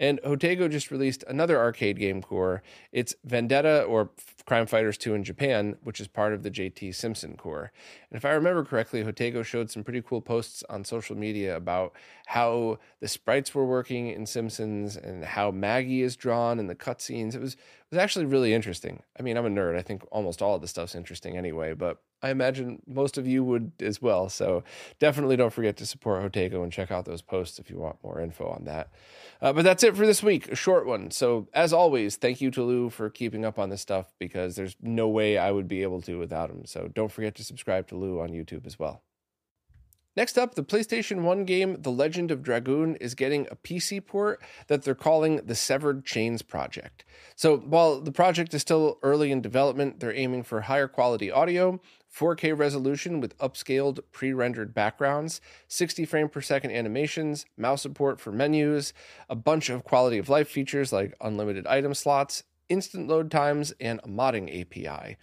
And 0.03 0.21
Jotego 0.23 0.69
just 0.69 0.91
released 0.91 1.23
another 1.29 1.57
arcade 1.57 1.97
game 1.97 2.23
core. 2.23 2.61
It's 2.91 3.15
Vendetta 3.25 3.85
or 3.85 4.11
Crime 4.47 4.67
Fighters 4.67 4.99
2 4.99 5.15
in 5.15 5.23
Japan, 5.23 5.77
which 5.85 6.01
is 6.01 6.09
part 6.09 6.33
of 6.33 6.43
the 6.43 6.51
JT 6.51 6.93
Simpson 6.97 7.37
core. 7.37 7.71
And 8.11 8.17
if 8.17 8.25
I 8.25 8.31
remember 8.31 8.65
correctly, 8.65 9.05
Jotego 9.05 9.45
showed 9.45 9.71
some 9.71 9.85
pretty 9.85 10.03
cool 10.03 10.21
posts 10.21 10.65
on 10.69 10.83
social 10.83 11.17
media 11.17 11.57
about 11.57 11.93
how 12.27 12.81
the 12.99 13.07
sprites 13.07 13.55
were 13.55 13.65
working 13.65 14.09
in 14.09 14.27
Simpsons 14.27 14.97
and 14.97 15.25
how 15.25 15.53
Maggie 15.53 16.03
is 16.03 16.17
drawn 16.17 16.59
in 16.59 16.67
the 16.67 16.75
cutscenes. 16.75 17.37
It 17.37 17.41
was 17.41 17.55
it 17.55 17.61
was 17.93 17.99
actually 17.99 18.25
really 18.25 18.53
interesting. 18.53 19.05
I 19.17 19.23
mean, 19.23 19.37
I'm 19.37 19.47
a 19.47 19.51
nerd. 19.51 19.77
I 19.79 19.83
think 19.83 20.03
almost 20.11 20.43
all 20.43 20.57
of 20.57 20.63
the 20.63 20.69
stuff's 20.69 20.97
interesting 20.97 21.37
anyway, 21.37 21.75
but 21.75 21.99
I 22.23 22.31
imagine 22.31 22.81
most 22.87 23.19
of 23.19 23.27
you 23.27 23.43
would 23.45 23.73
as 23.81 24.01
well. 24.01 24.29
So 24.29 24.63
definitely 24.99 25.37
don't 25.37 25.53
forget 25.53 25.77
to 25.79 25.87
support 25.87 26.23
Jotego 26.23 26.63
and 26.63 26.73
check 26.73 26.91
out 26.91 27.05
those 27.05 27.23
posts 27.23 27.59
if 27.59 27.69
you 27.69 27.79
want 27.79 27.97
more 28.03 28.21
info 28.21 28.49
on 28.49 28.65
that. 28.65 28.91
Uh, 29.41 29.53
but 29.53 29.65
that's 29.65 29.83
it 29.83 29.97
for 29.97 30.07
this 30.07 30.23
week, 30.23 30.49
a 30.49 30.55
short 30.55 30.87
one. 30.87 31.11
So 31.11 31.49
as 31.53 31.73
always, 31.73 32.17
thank 32.17 32.41
you 32.41 32.51
to 32.53 32.63
Lu 32.63 32.91
for 32.91 33.11
keeping 33.11 33.45
up 33.45 33.59
on 33.59 33.71
this 33.71 33.81
stuff 33.81 34.13
because 34.19 34.55
there's 34.55 34.77
no 34.81 35.09
way 35.09 35.37
I 35.37 35.51
would 35.51 35.67
be 35.67 35.83
able 35.83 36.01
to 36.03 36.19
without 36.19 36.51
him. 36.51 36.65
So 36.65 36.89
don't 36.95 37.11
forget 37.11 37.35
to 37.37 37.45
subscribe 37.45 37.89
to 37.89 37.97
Lu 37.97 38.21
on 38.21 38.29
YouTube 38.29 38.67
as 38.67 38.79
well. 38.79 39.03
Next 40.15 40.37
up, 40.37 40.55
the 40.55 40.63
PlayStation 40.63 41.23
1 41.23 41.47
game 41.47 41.81
The 41.81 41.91
Legend 41.91 42.31
of 42.31 42.43
Dragoon 42.43 42.97
is 42.97 43.15
getting 43.15 43.47
a 43.51 43.57
PC 43.57 44.05
port 44.05 44.43
that 44.67 44.83
they're 44.83 44.95
calling 44.95 45.37
the 45.37 45.55
Severed 45.55 46.05
Chains 46.05 46.43
Project. 46.43 47.07
So, 47.35 47.57
while 47.57 47.99
the 47.99 48.13
project 48.13 48.53
is 48.53 48.61
still 48.61 48.99
early 49.03 49.33
in 49.33 49.41
development, 49.41 50.01
they're 50.01 50.15
aiming 50.15 50.43
for 50.43 50.63
higher 50.63 50.87
quality 50.87 51.31
audio, 51.31 51.81
4K 52.15 52.57
resolution 52.57 53.21
with 53.21 53.39
upscaled 53.39 54.01
pre 54.13 54.35
rendered 54.35 54.75
backgrounds, 54.75 55.41
60 55.69 56.05
frame 56.05 56.29
per 56.29 56.43
second 56.43 56.73
animations, 56.73 57.47
mouse 57.57 57.81
support 57.81 58.21
for 58.21 58.33
menus, 58.33 58.93
a 59.31 59.35
bunch 59.35 59.71
of 59.71 59.83
quality 59.83 60.19
of 60.19 60.29
life 60.29 60.49
features 60.49 60.93
like 60.93 61.15
unlimited 61.23 61.67
item 61.67 61.95
slots, 61.95 62.45
instant 62.69 63.09
load 63.09 63.31
times, 63.31 63.73
and 63.81 63.99
a 64.05 64.09
modding 64.09 64.61
API. 64.61 65.17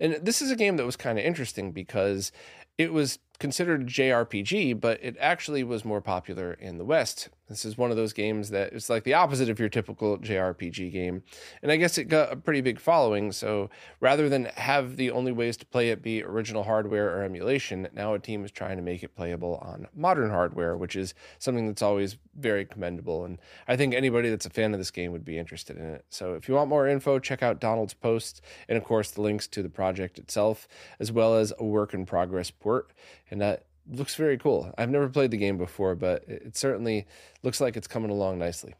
And 0.00 0.14
this 0.14 0.42
is 0.42 0.50
a 0.50 0.56
game 0.56 0.78
that 0.78 0.86
was 0.86 0.96
kind 0.96 1.18
of 1.18 1.24
interesting 1.24 1.70
because 1.70 2.32
it 2.78 2.92
was 2.92 3.18
considered 3.38 3.86
JRPG, 3.86 4.80
but 4.80 5.02
it 5.02 5.16
actually 5.18 5.64
was 5.64 5.84
more 5.84 6.00
popular 6.00 6.52
in 6.52 6.78
the 6.78 6.84
West. 6.84 7.28
This 7.52 7.66
is 7.66 7.76
one 7.76 7.90
of 7.90 7.98
those 7.98 8.14
games 8.14 8.48
that 8.48 8.72
it's 8.72 8.88
like 8.88 9.04
the 9.04 9.12
opposite 9.12 9.50
of 9.50 9.60
your 9.60 9.68
typical 9.68 10.16
JRPG 10.16 10.90
game. 10.90 11.22
And 11.62 11.70
I 11.70 11.76
guess 11.76 11.98
it 11.98 12.04
got 12.04 12.32
a 12.32 12.36
pretty 12.36 12.62
big 12.62 12.80
following. 12.80 13.30
So 13.30 13.68
rather 14.00 14.30
than 14.30 14.46
have 14.56 14.96
the 14.96 15.10
only 15.10 15.32
ways 15.32 15.58
to 15.58 15.66
play 15.66 15.90
it 15.90 16.02
be 16.02 16.22
original 16.22 16.62
hardware 16.62 17.14
or 17.14 17.22
emulation, 17.22 17.88
now 17.92 18.14
a 18.14 18.18
team 18.18 18.42
is 18.44 18.50
trying 18.50 18.78
to 18.78 18.82
make 18.82 19.02
it 19.02 19.14
playable 19.14 19.56
on 19.62 19.86
modern 19.94 20.30
hardware, 20.30 20.76
which 20.76 20.96
is 20.96 21.12
something 21.38 21.66
that's 21.66 21.82
always 21.82 22.16
very 22.34 22.64
commendable. 22.64 23.26
And 23.26 23.38
I 23.68 23.76
think 23.76 23.94
anybody 23.94 24.30
that's 24.30 24.46
a 24.46 24.50
fan 24.50 24.72
of 24.72 24.80
this 24.80 24.90
game 24.90 25.12
would 25.12 25.24
be 25.24 25.38
interested 25.38 25.76
in 25.76 25.84
it. 25.84 26.06
So 26.08 26.32
if 26.32 26.48
you 26.48 26.54
want 26.54 26.70
more 26.70 26.88
info, 26.88 27.18
check 27.18 27.42
out 27.42 27.60
Donald's 27.60 27.92
posts 27.92 28.40
and, 28.66 28.78
of 28.78 28.84
course, 28.84 29.10
the 29.10 29.20
links 29.20 29.46
to 29.48 29.62
the 29.62 29.68
project 29.68 30.18
itself, 30.18 30.66
as 30.98 31.12
well 31.12 31.34
as 31.34 31.52
a 31.58 31.64
work 31.64 31.92
in 31.92 32.06
progress 32.06 32.50
port. 32.50 32.92
And 33.30 33.40
that 33.42 33.66
looks 33.88 34.14
very 34.14 34.38
cool. 34.38 34.72
I've 34.78 34.90
never 34.90 35.08
played 35.08 35.30
the 35.30 35.36
game 35.36 35.58
before, 35.58 35.94
but 35.94 36.24
it 36.28 36.56
certainly 36.56 37.06
looks 37.42 37.60
like 37.60 37.76
it's 37.76 37.86
coming 37.88 38.10
along 38.10 38.38
nicely. 38.38 38.74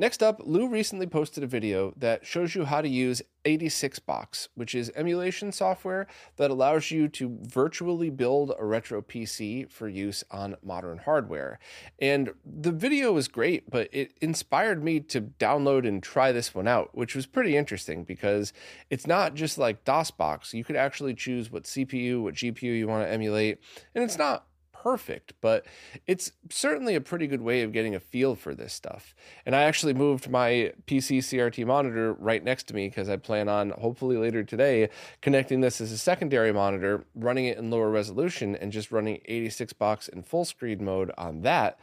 Next 0.00 0.22
up, 0.22 0.40
Lu 0.42 0.66
recently 0.66 1.06
posted 1.06 1.44
a 1.44 1.46
video 1.46 1.92
that 1.94 2.24
shows 2.24 2.54
you 2.54 2.64
how 2.64 2.80
to 2.80 2.88
use 2.88 3.20
86box, 3.44 4.48
which 4.54 4.74
is 4.74 4.90
emulation 4.96 5.52
software 5.52 6.06
that 6.36 6.50
allows 6.50 6.90
you 6.90 7.06
to 7.08 7.36
virtually 7.42 8.08
build 8.08 8.54
a 8.58 8.64
retro 8.64 9.02
PC 9.02 9.70
for 9.70 9.90
use 9.90 10.24
on 10.30 10.56
modern 10.62 10.96
hardware. 10.96 11.58
And 11.98 12.30
the 12.46 12.72
video 12.72 13.12
was 13.12 13.28
great, 13.28 13.70
but 13.70 13.90
it 13.92 14.14
inspired 14.22 14.82
me 14.82 15.00
to 15.00 15.20
download 15.20 15.86
and 15.86 16.02
try 16.02 16.32
this 16.32 16.54
one 16.54 16.66
out, 16.66 16.96
which 16.96 17.14
was 17.14 17.26
pretty 17.26 17.54
interesting 17.54 18.02
because 18.04 18.54
it's 18.88 19.06
not 19.06 19.34
just 19.34 19.58
like 19.58 19.84
DOSBox. 19.84 20.54
You 20.54 20.64
could 20.64 20.76
actually 20.76 21.12
choose 21.12 21.52
what 21.52 21.64
CPU, 21.64 22.22
what 22.22 22.36
GPU 22.36 22.62
you 22.62 22.88
want 22.88 23.04
to 23.04 23.12
emulate, 23.12 23.58
and 23.94 24.02
it's 24.02 24.16
not 24.16 24.46
perfect, 24.82 25.34
but 25.40 25.66
it's 26.06 26.32
certainly 26.48 26.94
a 26.94 27.00
pretty 27.00 27.26
good 27.26 27.42
way 27.42 27.62
of 27.62 27.72
getting 27.72 27.94
a 27.94 28.00
feel 28.00 28.34
for 28.34 28.54
this 28.54 28.72
stuff. 28.72 29.14
And 29.44 29.54
I 29.54 29.62
actually 29.62 29.92
moved 29.92 30.30
my 30.30 30.72
PC 30.86 31.18
CRT 31.18 31.66
monitor 31.66 32.14
right 32.14 32.42
next 32.42 32.64
to 32.68 32.74
me 32.74 32.88
because 32.88 33.08
I 33.08 33.16
plan 33.16 33.48
on 33.48 33.70
hopefully 33.70 34.16
later 34.16 34.42
today 34.42 34.88
connecting 35.20 35.60
this 35.60 35.80
as 35.80 35.92
a 35.92 35.98
secondary 35.98 36.52
monitor, 36.52 37.04
running 37.14 37.44
it 37.46 37.58
in 37.58 37.70
lower 37.70 37.90
resolution, 37.90 38.56
and 38.56 38.72
just 38.72 38.90
running 38.90 39.20
86box 39.28 40.08
in 40.08 40.22
full 40.22 40.44
screen 40.44 40.82
mode 40.84 41.10
on 41.18 41.42
that 41.42 41.78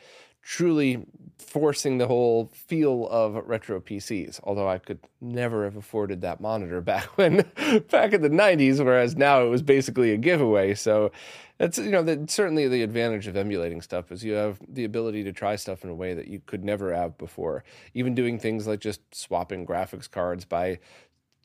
truly 0.47 1.05
forcing 1.38 1.97
the 1.97 2.07
whole 2.07 2.49
feel 2.53 3.05
of 3.10 3.36
retro 3.45 3.81
PCs. 3.81 4.39
Although 4.43 4.69
I 4.69 4.77
could 4.77 4.99
never 5.19 5.65
have 5.65 5.75
afforded 5.75 6.21
that 6.21 6.39
monitor 6.39 6.79
back 6.93 7.03
when, 7.17 7.45
back 7.91 8.13
in 8.13 8.21
the 8.21 8.29
'90s, 8.29 8.83
whereas 8.83 9.17
now 9.17 9.43
it 9.43 9.49
was 9.49 9.62
basically 9.62 10.13
a 10.13 10.17
giveaway. 10.17 10.73
So 10.73 11.12
that's 11.58 11.78
you 11.78 11.89
know 11.89 12.04
that 12.04 12.30
certainly 12.30 12.67
the 12.67 12.84
advantage 12.84 13.28
of 13.28 13.36
emulating 13.36 13.82
stuff 13.82 14.12
is 14.12 14.24
you 14.24 14.34
have 14.34 14.60
the 14.67 14.84
ability 14.84 15.24
to 15.24 15.32
try 15.32 15.56
stuff 15.56 15.84
in 15.84 15.89
a 15.89 15.96
way 15.96 16.13
that 16.13 16.28
you 16.28 16.41
could 16.46 16.63
never 16.63 16.93
have 16.93 17.17
before. 17.17 17.63
Even 17.93 18.13
doing 18.13 18.39
things 18.39 18.67
like 18.67 18.80
just 18.80 19.02
swapping 19.13 19.65
graphics 19.65 20.10
cards 20.10 20.46
by 20.46 20.80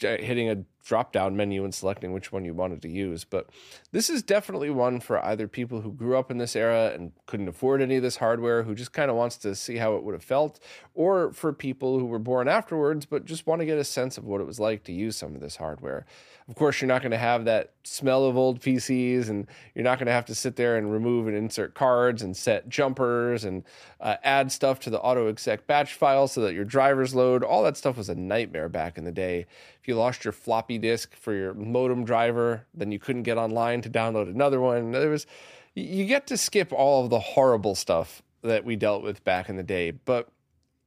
hitting 0.03 0.49
a 0.49 0.65
drop 0.85 1.13
down 1.13 1.37
menu 1.37 1.65
and 1.65 1.75
selecting 1.75 2.13
which 2.13 2.33
one 2.33 2.45
you 2.45 2.55
wanted 2.55 2.83
to 2.83 2.89
use. 2.89 3.25
But 3.25 3.49
this 3.93 4.11
is 4.11 4.23
definitely 4.23 4.71
one 4.71 5.01
for 5.01 5.25
either 5.25 5.47
people 5.47 5.81
who 5.81 5.93
grew 5.93 6.17
up 6.17 6.31
in 6.31 6.39
this 6.39 6.57
era 6.57 6.93
and 6.93 7.13
couldn't 7.27 7.49
afford 7.49 7.81
any 7.81 7.97
of 7.97 8.03
this 8.03 8.17
hardware, 8.17 8.65
who 8.65 8.75
just 8.75 8.93
kind 8.93 9.11
of 9.11 9.17
wants 9.17 9.37
to 9.39 9.55
see 9.55 9.77
how 9.77 9.97
it 9.97 10.03
would 10.03 10.15
have 10.15 10.25
felt, 10.25 10.59
or 10.95 11.33
for 11.33 11.53
people 11.53 11.99
who 11.99 12.07
were 12.07 12.19
born 12.19 12.49
afterwards 12.49 13.07
but 13.07 13.25
just 13.25 13.47
want 13.47 13.61
to 13.61 13.67
get 13.67 13.79
a 13.79 13.85
sense 13.85 14.19
of 14.19 14.25
what 14.25 14.41
it 14.41 14.47
was 14.47 14.59
like 14.59 14.85
to 14.85 14.93
use 14.93 15.17
some 15.17 15.35
of 15.35 15.41
this 15.41 15.57
hardware. 15.57 16.05
Of 16.49 16.57
course, 16.57 16.81
you're 16.81 16.89
not 16.89 17.03
going 17.03 17.13
to 17.13 17.19
have 17.19 17.45
that 17.45 17.73
smell 17.85 18.25
of 18.25 18.37
old 18.37 18.61
PCs, 18.61 19.29
and 19.29 19.47
you're 19.75 19.85
not 19.85 19.99
going 19.99 20.07
to 20.07 20.13
have 20.13 20.27
to 20.27 20.35
sit 20.35 20.57
there 20.57 20.77
and 20.77 20.93
remove 20.93 21.29
and 21.29 21.37
insert 21.37 21.75
cards 21.75 22.23
and 22.23 22.37
set 22.37 22.69
jumpers 22.69 23.45
and 23.45 23.63
uh, 24.01 24.17
add 24.25 24.51
stuff 24.51 24.81
to 24.81 24.91
the 24.91 25.01
auto 25.01 25.29
exec 25.29 25.67
batch 25.67 25.95
file 25.95 26.27
so 26.27 26.41
that 26.41 26.55
your 26.55 26.65
drivers 26.65 27.15
load. 27.15 27.45
All 27.45 27.63
that 27.63 27.77
stuff 27.77 27.97
was 27.97 28.09
a 28.09 28.15
nightmare 28.15 28.69
back 28.69 28.99
in 28.99 29.05
the 29.05 29.13
day. 29.13 29.47
If 29.83 29.89
you 29.89 29.97
lost 29.97 30.25
your 30.25 30.31
floppy 30.31 30.79
disk 30.79 31.17
for 31.17 31.35
your 31.35 31.55
modem 31.55 32.05
driver, 32.05 32.67
then 32.73 32.93
you 32.93 33.01
couldn't 33.01 33.25
get 33.25 33.37
online 33.37 33.83
to 33.83 33.91
download 33.91 34.29
another 34.29 34.61
one. 34.61 34.93
There 34.93 35.11
was 35.11 35.27
you 35.75 36.05
get 36.05 36.29
to 36.29 36.37
skip 36.37 36.73
all 36.73 37.03
of 37.03 37.11
the 37.11 37.19
horrible 37.19 37.75
stuff 37.75 38.23
that 38.43 38.65
we 38.65 38.77
dealt 38.77 39.03
with 39.03 39.25
back 39.25 39.49
in 39.49 39.57
the 39.57 39.63
day, 39.65 39.91
but 39.91 40.29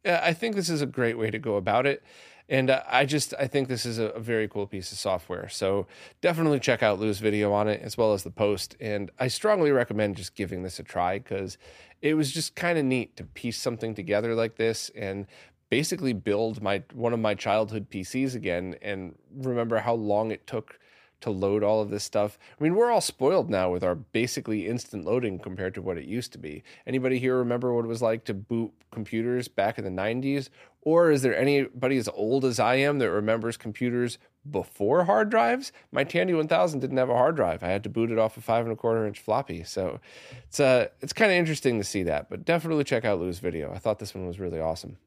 I 0.05 0.33
think 0.33 0.55
this 0.55 0.69
is 0.69 0.81
a 0.81 0.85
great 0.85 1.17
way 1.17 1.29
to 1.29 1.39
go 1.39 1.55
about 1.55 1.85
it. 1.85 2.03
And 2.47 2.69
uh, 2.69 2.83
I 2.87 3.05
just 3.05 3.33
I 3.39 3.47
think 3.47 3.67
this 3.67 3.85
is 3.85 3.97
a, 3.97 4.05
a, 4.09 4.19
very 4.19 4.47
cool 4.47 4.67
piece 4.67 4.91
of 4.91 4.99
software. 4.99 5.49
So 5.49 5.87
definitely 6.21 6.59
check 6.59 6.83
out 6.83 6.99
Lu's 6.99 7.17
video 7.17 7.51
on 7.51 7.67
it 7.67 7.81
as 7.81 7.97
well 7.97 8.13
as 8.13 8.23
the 8.23 8.29
post. 8.29 8.77
And 8.79 9.09
I 9.19 9.29
strongly 9.29 9.71
recommend 9.71 10.15
just 10.15 10.35
giving 10.35 10.61
this 10.61 10.79
a 10.79 10.83
try 10.83 11.17
because 11.17 11.57
it 12.03 12.13
was 12.13 12.31
just 12.31 12.55
kind 12.55 12.77
of 12.77 12.85
neat 12.85 13.17
to 13.17 13.23
piece 13.23 13.57
something 13.57 13.95
together 13.95 14.35
like 14.35 14.57
this 14.57 14.91
and 14.95 15.25
basically 15.69 16.13
build 16.13 16.61
my 16.61 16.83
one 16.93 17.13
of 17.13 17.19
my 17.19 17.33
childhood 17.33 17.89
PCs 17.89 18.35
again 18.35 18.75
and 18.81 19.15
remember 19.35 19.79
how 19.79 19.93
long 19.93 20.31
it 20.31 20.45
took 20.47 20.79
to 21.21 21.31
load 21.31 21.63
all 21.63 21.81
of 21.81 21.89
this 21.89 22.03
stuff. 22.03 22.37
I 22.59 22.63
mean, 22.63 22.75
we're 22.75 22.91
all 22.91 23.01
spoiled 23.01 23.49
now 23.49 23.71
with 23.71 23.83
our 23.83 23.95
basically 23.95 24.67
instant 24.67 25.05
loading 25.05 25.39
compared 25.39 25.73
to 25.75 25.81
what 25.81 25.97
it 25.97 26.05
used 26.05 26.31
to 26.33 26.37
be. 26.37 26.63
Anybody 26.85 27.17
here 27.19 27.37
remember 27.37 27.73
what 27.73 27.85
it 27.85 27.87
was 27.87 28.01
like 28.01 28.25
to 28.25 28.33
boot 28.33 28.71
computers 28.91 29.47
back 29.47 29.79
in 29.79 29.83
the 29.83 29.89
90s? 29.89 30.49
Or 30.81 31.09
is 31.09 31.23
there 31.23 31.35
anybody 31.35 31.97
as 31.97 32.07
old 32.09 32.45
as 32.45 32.59
I 32.59 32.75
am 32.75 32.99
that 32.99 33.09
remembers 33.09 33.57
computers 33.57 34.19
before 34.49 35.05
hard 35.05 35.31
drives? 35.31 35.71
My 35.91 36.03
Tandy 36.03 36.35
1000 36.35 36.79
didn't 36.79 36.97
have 36.97 37.09
a 37.09 37.15
hard 37.15 37.35
drive. 37.35 37.63
I 37.63 37.69
had 37.69 37.83
to 37.85 37.89
boot 37.89 38.11
it 38.11 38.19
off 38.19 38.37
a 38.37 38.41
five 38.41 38.65
and 38.65 38.73
a 38.73 38.75
quarter 38.75 39.07
inch 39.07 39.19
floppy. 39.19 39.63
So 39.63 39.99
it's 40.43 40.59
uh, 40.59 40.89
it's 41.01 41.13
kind 41.13 41.31
of 41.31 41.37
interesting 41.37 41.79
to 41.79 41.83
see 41.83 42.03
that. 42.03 42.29
But 42.29 42.45
definitely 42.45 42.83
check 42.83 43.03
out 43.03 43.19
Lu's 43.19 43.39
video. 43.39 43.73
I 43.73 43.79
thought 43.79 43.97
this 43.97 44.13
one 44.13 44.27
was 44.27 44.39
really 44.39 44.59
awesome. 44.59 44.97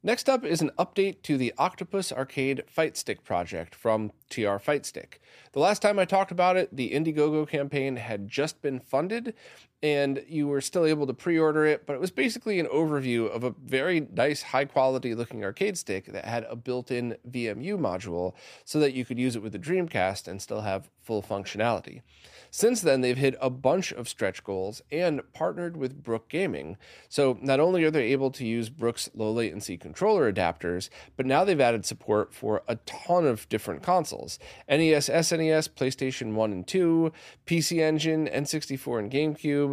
Next 0.00 0.28
up 0.28 0.44
is 0.44 0.62
an 0.62 0.70
update 0.78 1.22
to 1.22 1.36
the 1.36 1.52
Octopus 1.58 2.12
Arcade 2.12 2.62
Fight 2.68 2.96
Stick 2.96 3.24
project 3.24 3.74
from 3.74 4.12
TR 4.30 4.58
Fight 4.58 4.86
Stick. 4.86 5.20
The 5.52 5.58
last 5.58 5.82
time 5.82 5.98
I 5.98 6.04
talked 6.04 6.30
about 6.30 6.56
it, 6.56 6.68
the 6.74 6.92
Indiegogo 6.92 7.48
campaign 7.48 7.96
had 7.96 8.28
just 8.28 8.62
been 8.62 8.78
funded 8.78 9.34
and 9.82 10.24
you 10.28 10.48
were 10.48 10.60
still 10.60 10.84
able 10.84 11.06
to 11.06 11.14
pre 11.14 11.38
order 11.38 11.64
it, 11.64 11.86
but 11.86 11.94
it 11.94 12.00
was 12.00 12.10
basically 12.10 12.58
an 12.58 12.66
overview 12.66 13.30
of 13.30 13.44
a 13.44 13.54
very 13.64 14.08
nice, 14.12 14.42
high 14.42 14.64
quality 14.64 15.14
looking 15.14 15.44
arcade 15.44 15.78
stick 15.78 16.06
that 16.06 16.24
had 16.24 16.44
a 16.50 16.56
built 16.56 16.90
in 16.90 17.16
VMU 17.30 17.78
module 17.78 18.34
so 18.64 18.80
that 18.80 18.92
you 18.92 19.04
could 19.04 19.18
use 19.18 19.36
it 19.36 19.42
with 19.42 19.52
the 19.52 19.58
Dreamcast 19.58 20.26
and 20.26 20.42
still 20.42 20.62
have 20.62 20.90
full 21.00 21.22
functionality. 21.22 22.02
Since 22.50 22.80
then, 22.80 23.02
they've 23.02 23.16
hit 23.16 23.36
a 23.40 23.50
bunch 23.50 23.92
of 23.92 24.08
stretch 24.08 24.42
goals 24.42 24.80
and 24.90 25.20
partnered 25.32 25.76
with 25.76 26.02
Brook 26.02 26.28
Gaming. 26.28 26.76
So 27.08 27.38
not 27.42 27.60
only 27.60 27.84
are 27.84 27.90
they 27.90 28.12
able 28.12 28.30
to 28.32 28.46
use 28.46 28.70
Brook's 28.70 29.10
low 29.14 29.30
latency 29.30 29.76
controller 29.76 30.32
adapters, 30.32 30.88
but 31.16 31.26
now 31.26 31.44
they've 31.44 31.60
added 31.60 31.84
support 31.84 32.32
for 32.32 32.62
a 32.66 32.76
ton 32.76 33.26
of 33.26 33.48
different 33.48 33.82
consoles 33.82 34.38
NES, 34.68 35.08
SNES, 35.08 35.68
PlayStation 35.70 36.32
1 36.32 36.52
and 36.52 36.66
2, 36.66 37.12
PC 37.46 37.80
Engine, 37.80 38.26
N64, 38.26 38.98
and 38.98 39.10
GameCube. 39.10 39.67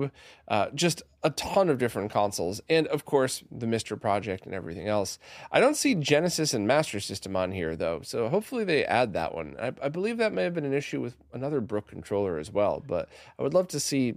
Uh, 0.47 0.67
just 0.73 1.01
a 1.23 1.31
ton 1.31 1.69
of 1.69 1.77
different 1.79 2.11
consoles, 2.11 2.61
and 2.69 2.85
of 2.87 3.03
course 3.03 3.43
the 3.51 3.65
MiSTer 3.65 3.99
Project 3.99 4.45
and 4.45 4.53
everything 4.53 4.87
else. 4.87 5.17
I 5.51 5.59
don't 5.59 5.75
see 5.75 5.95
Genesis 5.95 6.53
and 6.53 6.67
Master 6.67 6.99
System 6.99 7.35
on 7.35 7.51
here 7.51 7.75
though, 7.75 8.01
so 8.03 8.29
hopefully 8.29 8.63
they 8.63 8.85
add 8.85 9.13
that 9.13 9.33
one. 9.33 9.55
I, 9.59 9.71
I 9.81 9.89
believe 9.89 10.17
that 10.17 10.33
may 10.33 10.43
have 10.43 10.53
been 10.53 10.65
an 10.65 10.73
issue 10.73 11.01
with 11.01 11.15
another 11.33 11.61
Brook 11.61 11.87
controller 11.87 12.37
as 12.37 12.51
well, 12.51 12.83
but 12.85 13.09
I 13.39 13.43
would 13.43 13.53
love 13.53 13.67
to 13.69 13.79
see. 13.79 14.15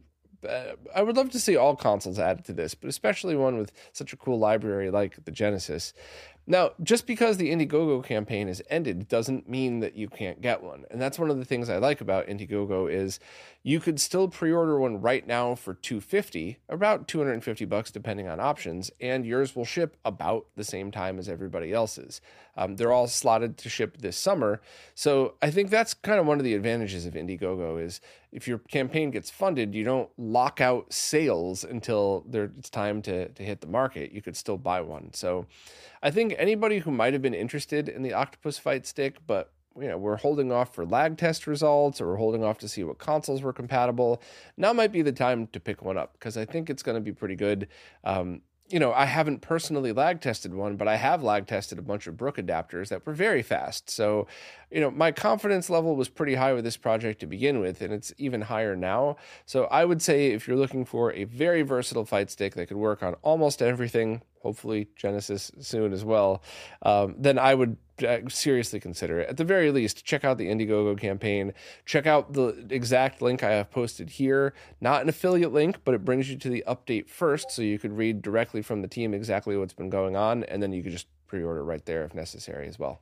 Uh, 0.49 0.75
I 0.95 1.03
would 1.03 1.17
love 1.17 1.31
to 1.31 1.41
see 1.41 1.57
all 1.57 1.75
consoles 1.75 2.21
added 2.21 2.45
to 2.45 2.53
this, 2.53 2.73
but 2.73 2.89
especially 2.89 3.35
one 3.35 3.59
with 3.59 3.73
such 3.93 4.13
a 4.13 4.17
cool 4.17 4.39
library 4.39 4.89
like 4.89 5.25
the 5.25 5.33
Genesis. 5.33 5.95
Now, 6.51 6.71
just 6.83 7.07
because 7.07 7.37
the 7.37 7.51
Indiegogo 7.51 8.03
campaign 8.03 8.49
is 8.49 8.63
ended 8.71 9.07
doesn't 9.07 9.51
mean 9.51 9.81
that 9.81 9.97
you 9.97 10.09
can't 10.09 10.41
get 10.41 10.63
one. 10.63 10.87
And 10.91 10.99
that's 10.99 11.19
one 11.19 11.29
of 11.29 11.37
the 11.37 11.45
things 11.45 11.69
I 11.69 11.77
like 11.77 12.01
about 12.01 12.27
Indiegogo 12.27 12.91
is 12.91 13.21
you 13.63 13.81
could 13.81 14.01
still 14.01 14.29
pre-order 14.29 14.81
one 14.81 15.03
right 15.03 15.27
now 15.27 15.55
for 15.55 15.75
250, 15.75 16.59
about 16.71 17.07
250 17.07 17.67
bucks 17.67 17.91
depending 17.91 18.29
on 18.29 18.41
options, 18.41 18.91
and 18.99 19.27
yours 19.27 19.55
will 19.55 19.67
ship 19.67 19.99
about 20.07 20.47
the 20.57 20.65
same 20.65 20.91
time 20.91 21.19
as 21.19 21.29
everybody 21.29 21.75
else's. 21.75 22.23
Um, 22.57 22.77
they're 22.77 22.93
all 22.93 23.09
slotted 23.09 23.59
to 23.59 23.69
ship 23.69 23.99
this 23.99 24.17
summer. 24.17 24.63
So 24.95 25.35
I 25.43 25.51
think 25.51 25.69
that's 25.69 25.93
kind 25.93 26.19
of 26.19 26.25
one 26.25 26.39
of 26.39 26.45
the 26.45 26.55
advantages 26.55 27.05
of 27.05 27.13
Indiegogo 27.13 27.81
is 27.81 28.01
if 28.33 28.49
your 28.49 28.59
campaign 28.59 29.11
gets 29.11 29.31
funded, 29.31 29.75
you 29.75 29.85
don't 29.85 30.11
lock 30.19 30.61
out 30.61 30.93
sales 30.93 31.63
until 31.63 32.25
there, 32.27 32.51
it's 32.59 32.71
time 32.71 33.01
to, 33.03 33.29
to 33.29 33.43
hit 33.43 33.61
the 33.61 33.67
market. 33.67 34.13
You 34.13 34.23
could 34.23 34.37
still 34.37 34.59
buy 34.59 34.81
one. 34.81 35.13
So 35.13 35.47
I 36.03 36.11
think 36.11 36.35
anybody 36.39 36.79
who 36.79 36.91
might 36.91 37.13
have 37.13 37.23
been 37.23 37.35
interested 37.35 37.89
in 37.89 38.03
the 38.03 38.13
octopus 38.13 38.59
fight 38.59 38.87
stick, 38.87 39.19
but 39.27 39.53
you 39.81 39.89
know, 39.89 39.97
we're 39.97 40.17
holding 40.17 40.51
off 40.51 40.75
for 40.75 40.85
lag 40.85 41.17
test 41.17 41.47
results 41.47 42.01
or 42.01 42.09
we're 42.09 42.17
holding 42.17 42.43
off 42.43 42.59
to 42.59 42.69
see 42.69 42.83
what 42.85 42.99
consoles 42.99 43.43
were 43.43 43.53
compatible. 43.53 44.21
Now 44.57 44.73
might 44.73 44.93
be 44.93 45.03
the 45.03 45.13
time 45.13 45.47
to 45.49 45.61
pick 45.61 45.83
one 45.83 45.97
up 45.97 46.15
because 46.15 46.37
I 46.37 46.45
think 46.45 46.69
it's 46.69 46.83
going 46.83 46.97
to 46.97 47.01
be 47.01 47.13
pretty 47.13 47.37
good. 47.37 47.69
Um, 48.03 48.43
you 48.71 48.79
know, 48.79 48.93
I 48.93 49.07
haven't 49.07 49.41
personally 49.41 49.93
lag 49.93 50.21
tested 50.21 50.53
one, 50.53 50.77
but 50.77 50.89
I 50.89 50.97
have 50.97 51.23
lag 51.23 51.47
tested 51.47 51.79
a 51.79 51.83
bunch 51.83 52.07
of 52.07 52.19
Brook 52.19 52.37
adapters 52.37 52.89
that 52.89 53.07
were 53.07 53.15
very 53.15 53.43
fast. 53.43 53.89
So, 53.89 54.27
you 54.71 54.81
know, 54.81 54.91
my 54.91 55.11
confidence 55.11 55.71
level 55.71 55.97
was 55.97 56.11
pretty 56.11 56.35
high 56.35 56.53
with 56.53 56.65
this 56.65 56.77
project 56.77 57.21
to 57.21 57.27
begin 57.27 57.61
with, 57.61 57.81
and 57.81 57.95
it's 57.95 58.13
even 58.19 58.43
higher 58.43 58.77
now. 58.77 59.17
So, 59.47 59.65
I 59.67 59.87
would 59.87 60.03
say 60.03 60.29
if 60.29 60.47
you're 60.47 60.57
looking 60.57 60.85
for 60.85 61.13
a 61.15 61.25
very 61.25 61.63
versatile 61.63 62.05
fight 62.05 62.31
stick 62.31 62.55
that 62.57 62.67
could 62.67 62.77
work 62.77 63.03
on 63.03 63.15
almost 63.23 63.63
everything, 63.63 64.21
hopefully 64.43 64.89
Genesis 64.97 65.51
soon 65.61 65.93
as 65.93 66.05
well, 66.05 66.43
um, 66.83 67.15
then 67.19 67.39
I 67.39 67.55
would 67.55 67.77
uh, 68.07 68.19
seriously 68.29 68.81
consider 68.81 69.21
it. 69.21 69.29
At 69.29 69.37
the 69.37 69.45
very 69.45 69.71
least, 69.71 70.05
check 70.05 70.25
out 70.25 70.39
the 70.39 70.49
Indiegogo 70.49 70.99
campaign. 70.99 71.53
Check 71.85 72.07
out 72.07 72.33
the 72.33 72.67
exact 72.71 73.21
link 73.21 73.43
I 73.43 73.53
have 73.53 73.71
posted 73.71 74.11
here. 74.11 74.55
Not 74.81 75.03
an 75.03 75.09
affiliate 75.09 75.53
link, 75.53 75.79
but 75.85 75.95
it 75.95 76.05
brings 76.05 76.31
you 76.31 76.37
to 76.37 76.49
the 76.49 76.65
update 76.67 77.09
first, 77.09 77.51
so 77.51 77.63
you 77.63 77.79
could 77.79 77.97
read 77.97 78.23
directly 78.23 78.63
from 78.63 78.83
the 78.83 78.89
team 78.89 79.15
exactly 79.15 79.57
what's 79.57 79.75
been 79.75 79.91
going 79.91 80.17
on, 80.17 80.45
and 80.45 80.63
then 80.63 80.73
you 80.73 80.83
could 80.83 80.93
just 80.93 81.09
pre 81.27 81.43
order 81.43 81.65
right 81.65 81.85
there 81.85 82.05
if 82.05 82.15
necessary 82.15 82.69
as 82.69 82.79
well. 82.79 83.01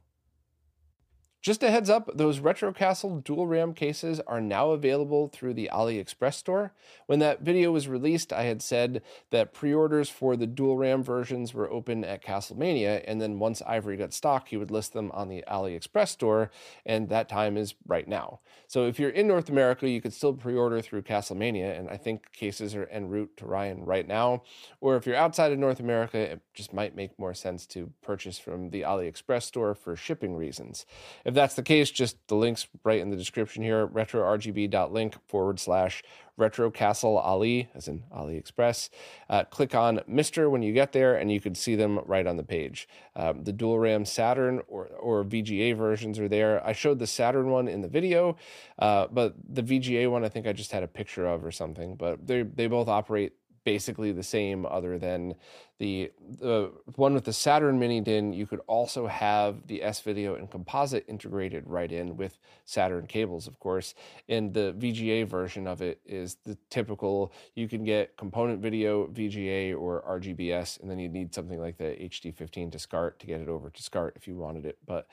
Just 1.46 1.62
a 1.62 1.70
heads 1.70 1.88
up, 1.88 2.11
those 2.12 2.40
Retrocastle 2.40 3.22
dual 3.22 3.46
RAM 3.46 3.72
cases 3.72 4.18
are 4.26 4.40
now 4.40 4.72
available 4.72 5.28
through 5.28 5.54
the 5.54 5.70
AliExpress 5.72 6.35
store. 6.35 6.72
When 7.06 7.20
that 7.20 7.42
video 7.42 7.70
was 7.70 7.87
released, 7.87 8.32
I 8.32 8.42
had 8.42 8.61
said 8.61 9.00
that 9.30 9.54
pre 9.54 9.72
orders 9.72 10.11
for 10.11 10.37
the 10.37 10.48
dual 10.48 10.76
RAM 10.76 11.04
versions 11.04 11.54
were 11.54 11.70
open 11.70 12.02
at 12.02 12.24
Castlemania, 12.24 13.04
and 13.06 13.22
then 13.22 13.38
once 13.38 13.62
Ivory 13.64 13.96
got 13.96 14.12
stock, 14.12 14.48
he 14.48 14.56
would 14.56 14.72
list 14.72 14.92
them 14.92 15.12
on 15.12 15.28
the 15.28 15.44
AliExpress 15.46 16.09
store, 16.09 16.50
and 16.85 17.09
that 17.11 17.28
time 17.28 17.56
is 17.56 17.76
right 17.87 18.09
now. 18.09 18.40
So 18.66 18.88
if 18.88 18.98
you're 18.98 19.11
in 19.11 19.28
North 19.28 19.48
America, 19.48 19.88
you 19.88 20.00
could 20.00 20.14
still 20.14 20.32
pre 20.32 20.56
order 20.56 20.82
through 20.82 21.02
Castlemania, 21.02 21.78
and 21.78 21.88
I 21.88 21.96
think 21.96 22.32
cases 22.32 22.74
are 22.74 22.88
en 22.90 23.09
route 23.09 23.37
to 23.37 23.46
Ryan 23.46 23.85
right 23.85 24.09
now. 24.09 24.42
Or 24.80 24.96
if 24.96 25.06
you're 25.06 25.14
outside 25.14 25.52
of 25.52 25.61
North 25.61 25.78
America, 25.78 26.18
it 26.18 26.40
just 26.54 26.72
might 26.72 26.96
make 26.96 27.16
more 27.20 27.35
sense 27.35 27.66
to 27.66 27.92
purchase 28.02 28.37
from 28.37 28.70
the 28.70 28.80
AliExpress 28.80 29.44
store 29.44 29.76
for 29.76 29.94
shipping 29.94 30.35
reasons. 30.35 30.85
If 31.24 31.36
that's 31.37 31.55
the 31.55 31.62
case, 31.62 31.90
just 31.90 32.16
the 32.29 32.35
links 32.35 32.66
right 32.83 33.01
in 33.01 33.11
the 33.11 33.16
description 33.16 33.62
here 33.62 33.87
retrorgb.link 33.87 35.14
forward 35.29 35.61
slash 35.61 36.03
retro 36.38 36.70
castle 36.70 37.16
ali 37.16 37.68
as 37.75 37.88
in 37.88 38.03
aliexpress. 38.14 38.90
Uh, 39.31 39.44
click 39.44 39.75
on 39.75 40.01
MiSTer 40.11 40.51
when 40.51 40.62
you 40.62 40.72
get 40.72 40.92
there 40.92 41.16
and 41.16 41.33
you 41.33 41.40
can 41.40 41.55
see 41.55 41.77
them 41.77 41.99
right 42.05 42.27
on 42.27 42.37
the 42.37 42.42
page. 42.42 42.88
Um, 43.14 43.44
the 43.44 43.53
dual 43.53 43.79
ram 43.79 44.05
saturn 44.05 44.61
or, 44.68 44.87
or 44.87 45.25
vga 45.25 45.77
versions 45.77 46.18
are 46.18 46.29
there. 46.29 46.64
I 46.66 46.72
showed 46.72 46.99
the 46.99 47.07
saturn 47.07 47.51
one 47.51 47.68
in 47.68 47.81
the 47.81 47.88
video 47.88 48.37
uh, 48.79 49.07
but 49.11 49.35
the 49.49 49.62
vga 49.62 50.11
one 50.11 50.25
i 50.25 50.29
think 50.29 50.46
i 50.46 50.53
just 50.53 50.72
had 50.72 50.83
a 50.83 50.88
picture 50.88 51.27
of 51.27 51.44
or 51.44 51.51
something 51.51 51.96
but 51.96 52.27
they 52.27 52.42
they 52.42 52.66
both 52.66 52.88
operate 52.88 53.33
basically 53.66 54.12
the 54.12 54.22
same 54.22 54.64
other 54.64 54.96
than 54.96 55.35
the 55.79 56.11
the 56.40 56.70
one 56.94 57.12
with 57.12 57.24
the 57.24 57.33
Saturn 57.33 57.79
Mini 57.79 58.00
DIN. 58.00 58.33
You 58.33 58.46
could 58.46 58.61
also 58.68 59.09
have 59.09 59.66
the 59.66 59.83
S 59.83 60.00
video 60.00 60.37
and 60.37 60.48
composite 60.48 61.05
integrated 61.09 61.64
right 61.66 61.90
in 61.90 62.16
with 62.16 62.38
Saturn 62.64 63.09
cables, 63.09 63.48
of 63.48 63.59
course. 63.59 63.94
And 64.29 64.55
the 64.55 64.72
VGA 64.79 65.26
version 65.26 65.66
of 65.66 65.83
it 65.83 66.00
is 66.07 66.37
the 66.44 66.57
typical. 66.70 67.33
You 67.57 67.68
can 67.68 67.85
get 67.85 68.16
component 68.16 68.62
video, 68.62 69.09
VGA, 69.09 69.76
or 69.79 70.02
RGBS, 70.09 70.81
and 70.81 70.88
then 70.88 71.00
you 71.00 71.09
need 71.09 71.35
something 71.35 71.61
like 71.61 71.76
the 71.76 71.96
HD15 72.00 72.70
to 72.70 72.79
SCART 72.79 73.18
to 73.18 73.26
get 73.26 73.40
it 73.40 73.48
over 73.48 73.68
to 73.68 73.83
SCART 73.83 74.14
if 74.16 74.29
you 74.29 74.37
wanted 74.37 74.64
it. 74.64 74.79
But 74.87 75.09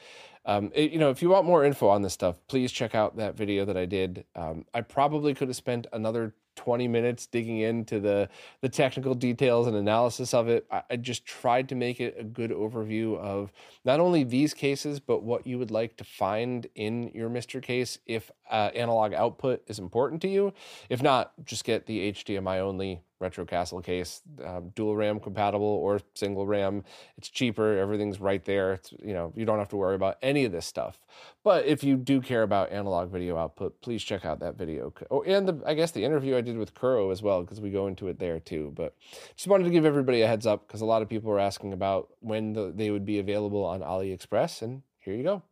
um, 0.46 0.72
it, 0.76 0.92
you 0.92 1.00
know, 1.00 1.10
if 1.10 1.24
you 1.24 1.30
want 1.30 1.48
more 1.48 1.66
info 1.66 1.90
on 1.90 2.04
this 2.04 2.14
stuff, 2.14 2.40
please 2.48 2.72
check 2.72 2.94
out 2.94 3.18
that 3.18 3.36
video 3.36 3.66
that 3.66 3.78
I 3.78 3.86
did. 3.86 4.26
Um, 4.36 4.66
I 4.76 4.82
probably 4.82 5.34
could 5.34 5.48
have 5.48 5.58
spent 5.58 5.88
another 5.92 6.36
20 6.56 6.88
minutes 6.88 7.26
digging 7.26 7.60
into 7.60 8.00
the 8.00 8.30
the 8.62 8.70
technical 8.70 9.14
details 9.14 9.68
and 9.68 9.76
analysis 9.76 10.34
of 10.34 10.48
it. 10.48 10.66
I, 10.72 10.84
I, 10.92 10.96
just 10.98 11.26
tried 11.26 11.70
to 11.70 11.76
make 11.76 12.00
it 12.00 12.16
a 12.18 12.24
good 12.24 12.52
overview 12.52 13.18
of 13.18 13.52
not 13.84 14.00
only 14.00 14.24
these 14.24 14.54
cases, 14.54 15.00
but 15.00 15.24
what 15.24 15.46
you 15.46 15.60
would 15.60 15.72
like 15.72 15.98
to 15.98 16.04
find 16.04 16.68
in 16.76 17.12
your 17.14 17.30
MiSTer 17.30 17.62
case 17.62 18.00
if 18.06 18.32
uh, 18.50 18.72
analog 18.76 19.14
output 19.14 19.64
is 19.68 19.80
important 19.80 20.22
to 20.22 20.28
you. 20.28 20.54
If 20.90 21.02
not, 21.02 21.34
just 21.46 21.64
get 21.64 21.86
the 21.86 22.12
HDMI 22.12 22.60
only 22.60 23.02
Retrocastle 23.24 23.84
case, 23.84 24.22
um, 24.46 24.70
dual 24.76 24.96
RAM 24.96 25.20
compatible 25.20 25.66
or 25.66 26.02
single 26.14 26.46
RAM. 26.46 26.84
It's 27.18 27.30
cheaper. 27.30 27.78
Everything's 27.78 28.20
right 28.20 28.44
there. 28.44 28.74
It's, 28.74 28.92
you 29.04 29.14
know, 29.14 29.32
you 29.36 29.46
don't 29.46 29.60
have 29.60 29.70
to 29.70 29.78
worry 29.78 29.96
about 29.96 30.18
any 30.22 30.46
of 30.46 30.52
this 30.52 30.66
stuff. 30.66 31.00
But 31.44 31.66
if 31.66 31.84
you 31.84 31.96
do 31.96 32.22
care 32.22 32.44
about 32.44 32.72
analog 32.72 33.12
video 33.12 33.38
output, 33.38 33.82
please 33.82 34.04
check 34.04 34.26
out 34.26 34.40
that 34.42 34.58
video. 34.58 34.94
Oh, 35.10 35.24
and 35.24 35.48
the, 35.48 35.62
I 35.66 35.74
guess 35.74 35.92
the 35.92 36.04
interview 36.04 36.36
I 36.36 36.42
did 36.42 36.58
with 36.58 36.74
Kuro 36.74 37.12
as 37.12 37.22
well, 37.22 37.42
because 37.42 37.62
we 37.62 37.72
go 37.72 37.88
into 37.88 38.08
it 38.08 38.20
there 38.20 38.40
too. 38.40 38.74
But 38.76 38.96
just 39.36 39.48
wanted 39.48 39.66
to 39.66 39.70
give 39.70 39.86
everybody 39.86 40.22
a 40.22 40.28
heads 40.28 40.46
up 40.46 40.68
because 40.68 40.82
a 40.82 40.86
lot 40.86 41.02
of 41.02 41.10
people 41.10 41.30
were 41.32 41.40
asking 41.40 41.74
about 41.74 42.10
when 42.20 42.54
the, 42.54 42.74
they 42.76 42.92
would 42.92 43.06
be 43.06 43.20
available 43.20 43.64
on 43.64 43.82
AliExpress, 43.82 44.62
and 44.62 44.82
here 45.00 45.16
you 45.16 45.24
go. 45.24 45.44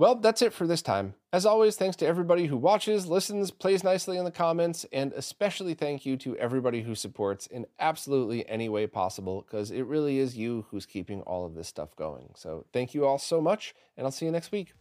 Well, 0.00 0.14
that's 0.14 0.40
it 0.40 0.54
for 0.54 0.66
this 0.66 0.80
time. 0.80 1.12
As 1.30 1.44
always, 1.44 1.76
thanks 1.76 1.94
to 1.96 2.06
everybody 2.06 2.46
who 2.46 2.56
watches, 2.56 3.06
listens, 3.06 3.50
plays 3.50 3.84
nicely 3.84 4.16
in 4.16 4.24
the 4.24 4.30
comments, 4.30 4.86
and 4.94 5.12
especially 5.12 5.74
thank 5.74 6.06
you 6.06 6.16
to 6.16 6.34
everybody 6.38 6.80
who 6.80 6.94
supports 6.94 7.46
in 7.46 7.66
absolutely 7.78 8.48
any 8.48 8.70
way 8.70 8.86
possible, 8.86 9.42
because 9.42 9.70
it 9.70 9.82
really 9.82 10.18
is 10.18 10.38
you 10.38 10.64
who's 10.70 10.86
keeping 10.86 11.20
all 11.24 11.44
of 11.44 11.54
this 11.54 11.68
stuff 11.68 11.94
going. 11.96 12.30
So 12.34 12.64
thank 12.72 12.94
you 12.94 13.04
all 13.04 13.18
so 13.18 13.42
much, 13.42 13.74
and 13.98 14.06
I'll 14.06 14.10
see 14.10 14.24
you 14.24 14.32
next 14.32 14.52
week. 14.52 14.72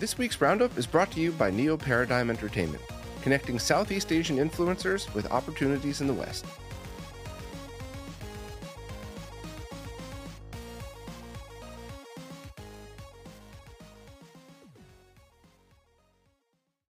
This 0.00 0.18
week's 0.18 0.38
roundup 0.42 0.76
is 0.76 0.86
brought 0.86 1.10
to 1.12 1.20
you 1.20 1.32
by 1.32 1.50
Neo 1.50 1.78
Paradigm 1.78 2.28
Entertainment, 2.28 2.82
connecting 3.22 3.58
Southeast 3.58 4.12
Asian 4.12 4.36
influencers 4.36 5.10
with 5.14 5.32
opportunities 5.32 6.02
in 6.02 6.06
the 6.06 6.12
West. 6.12 6.44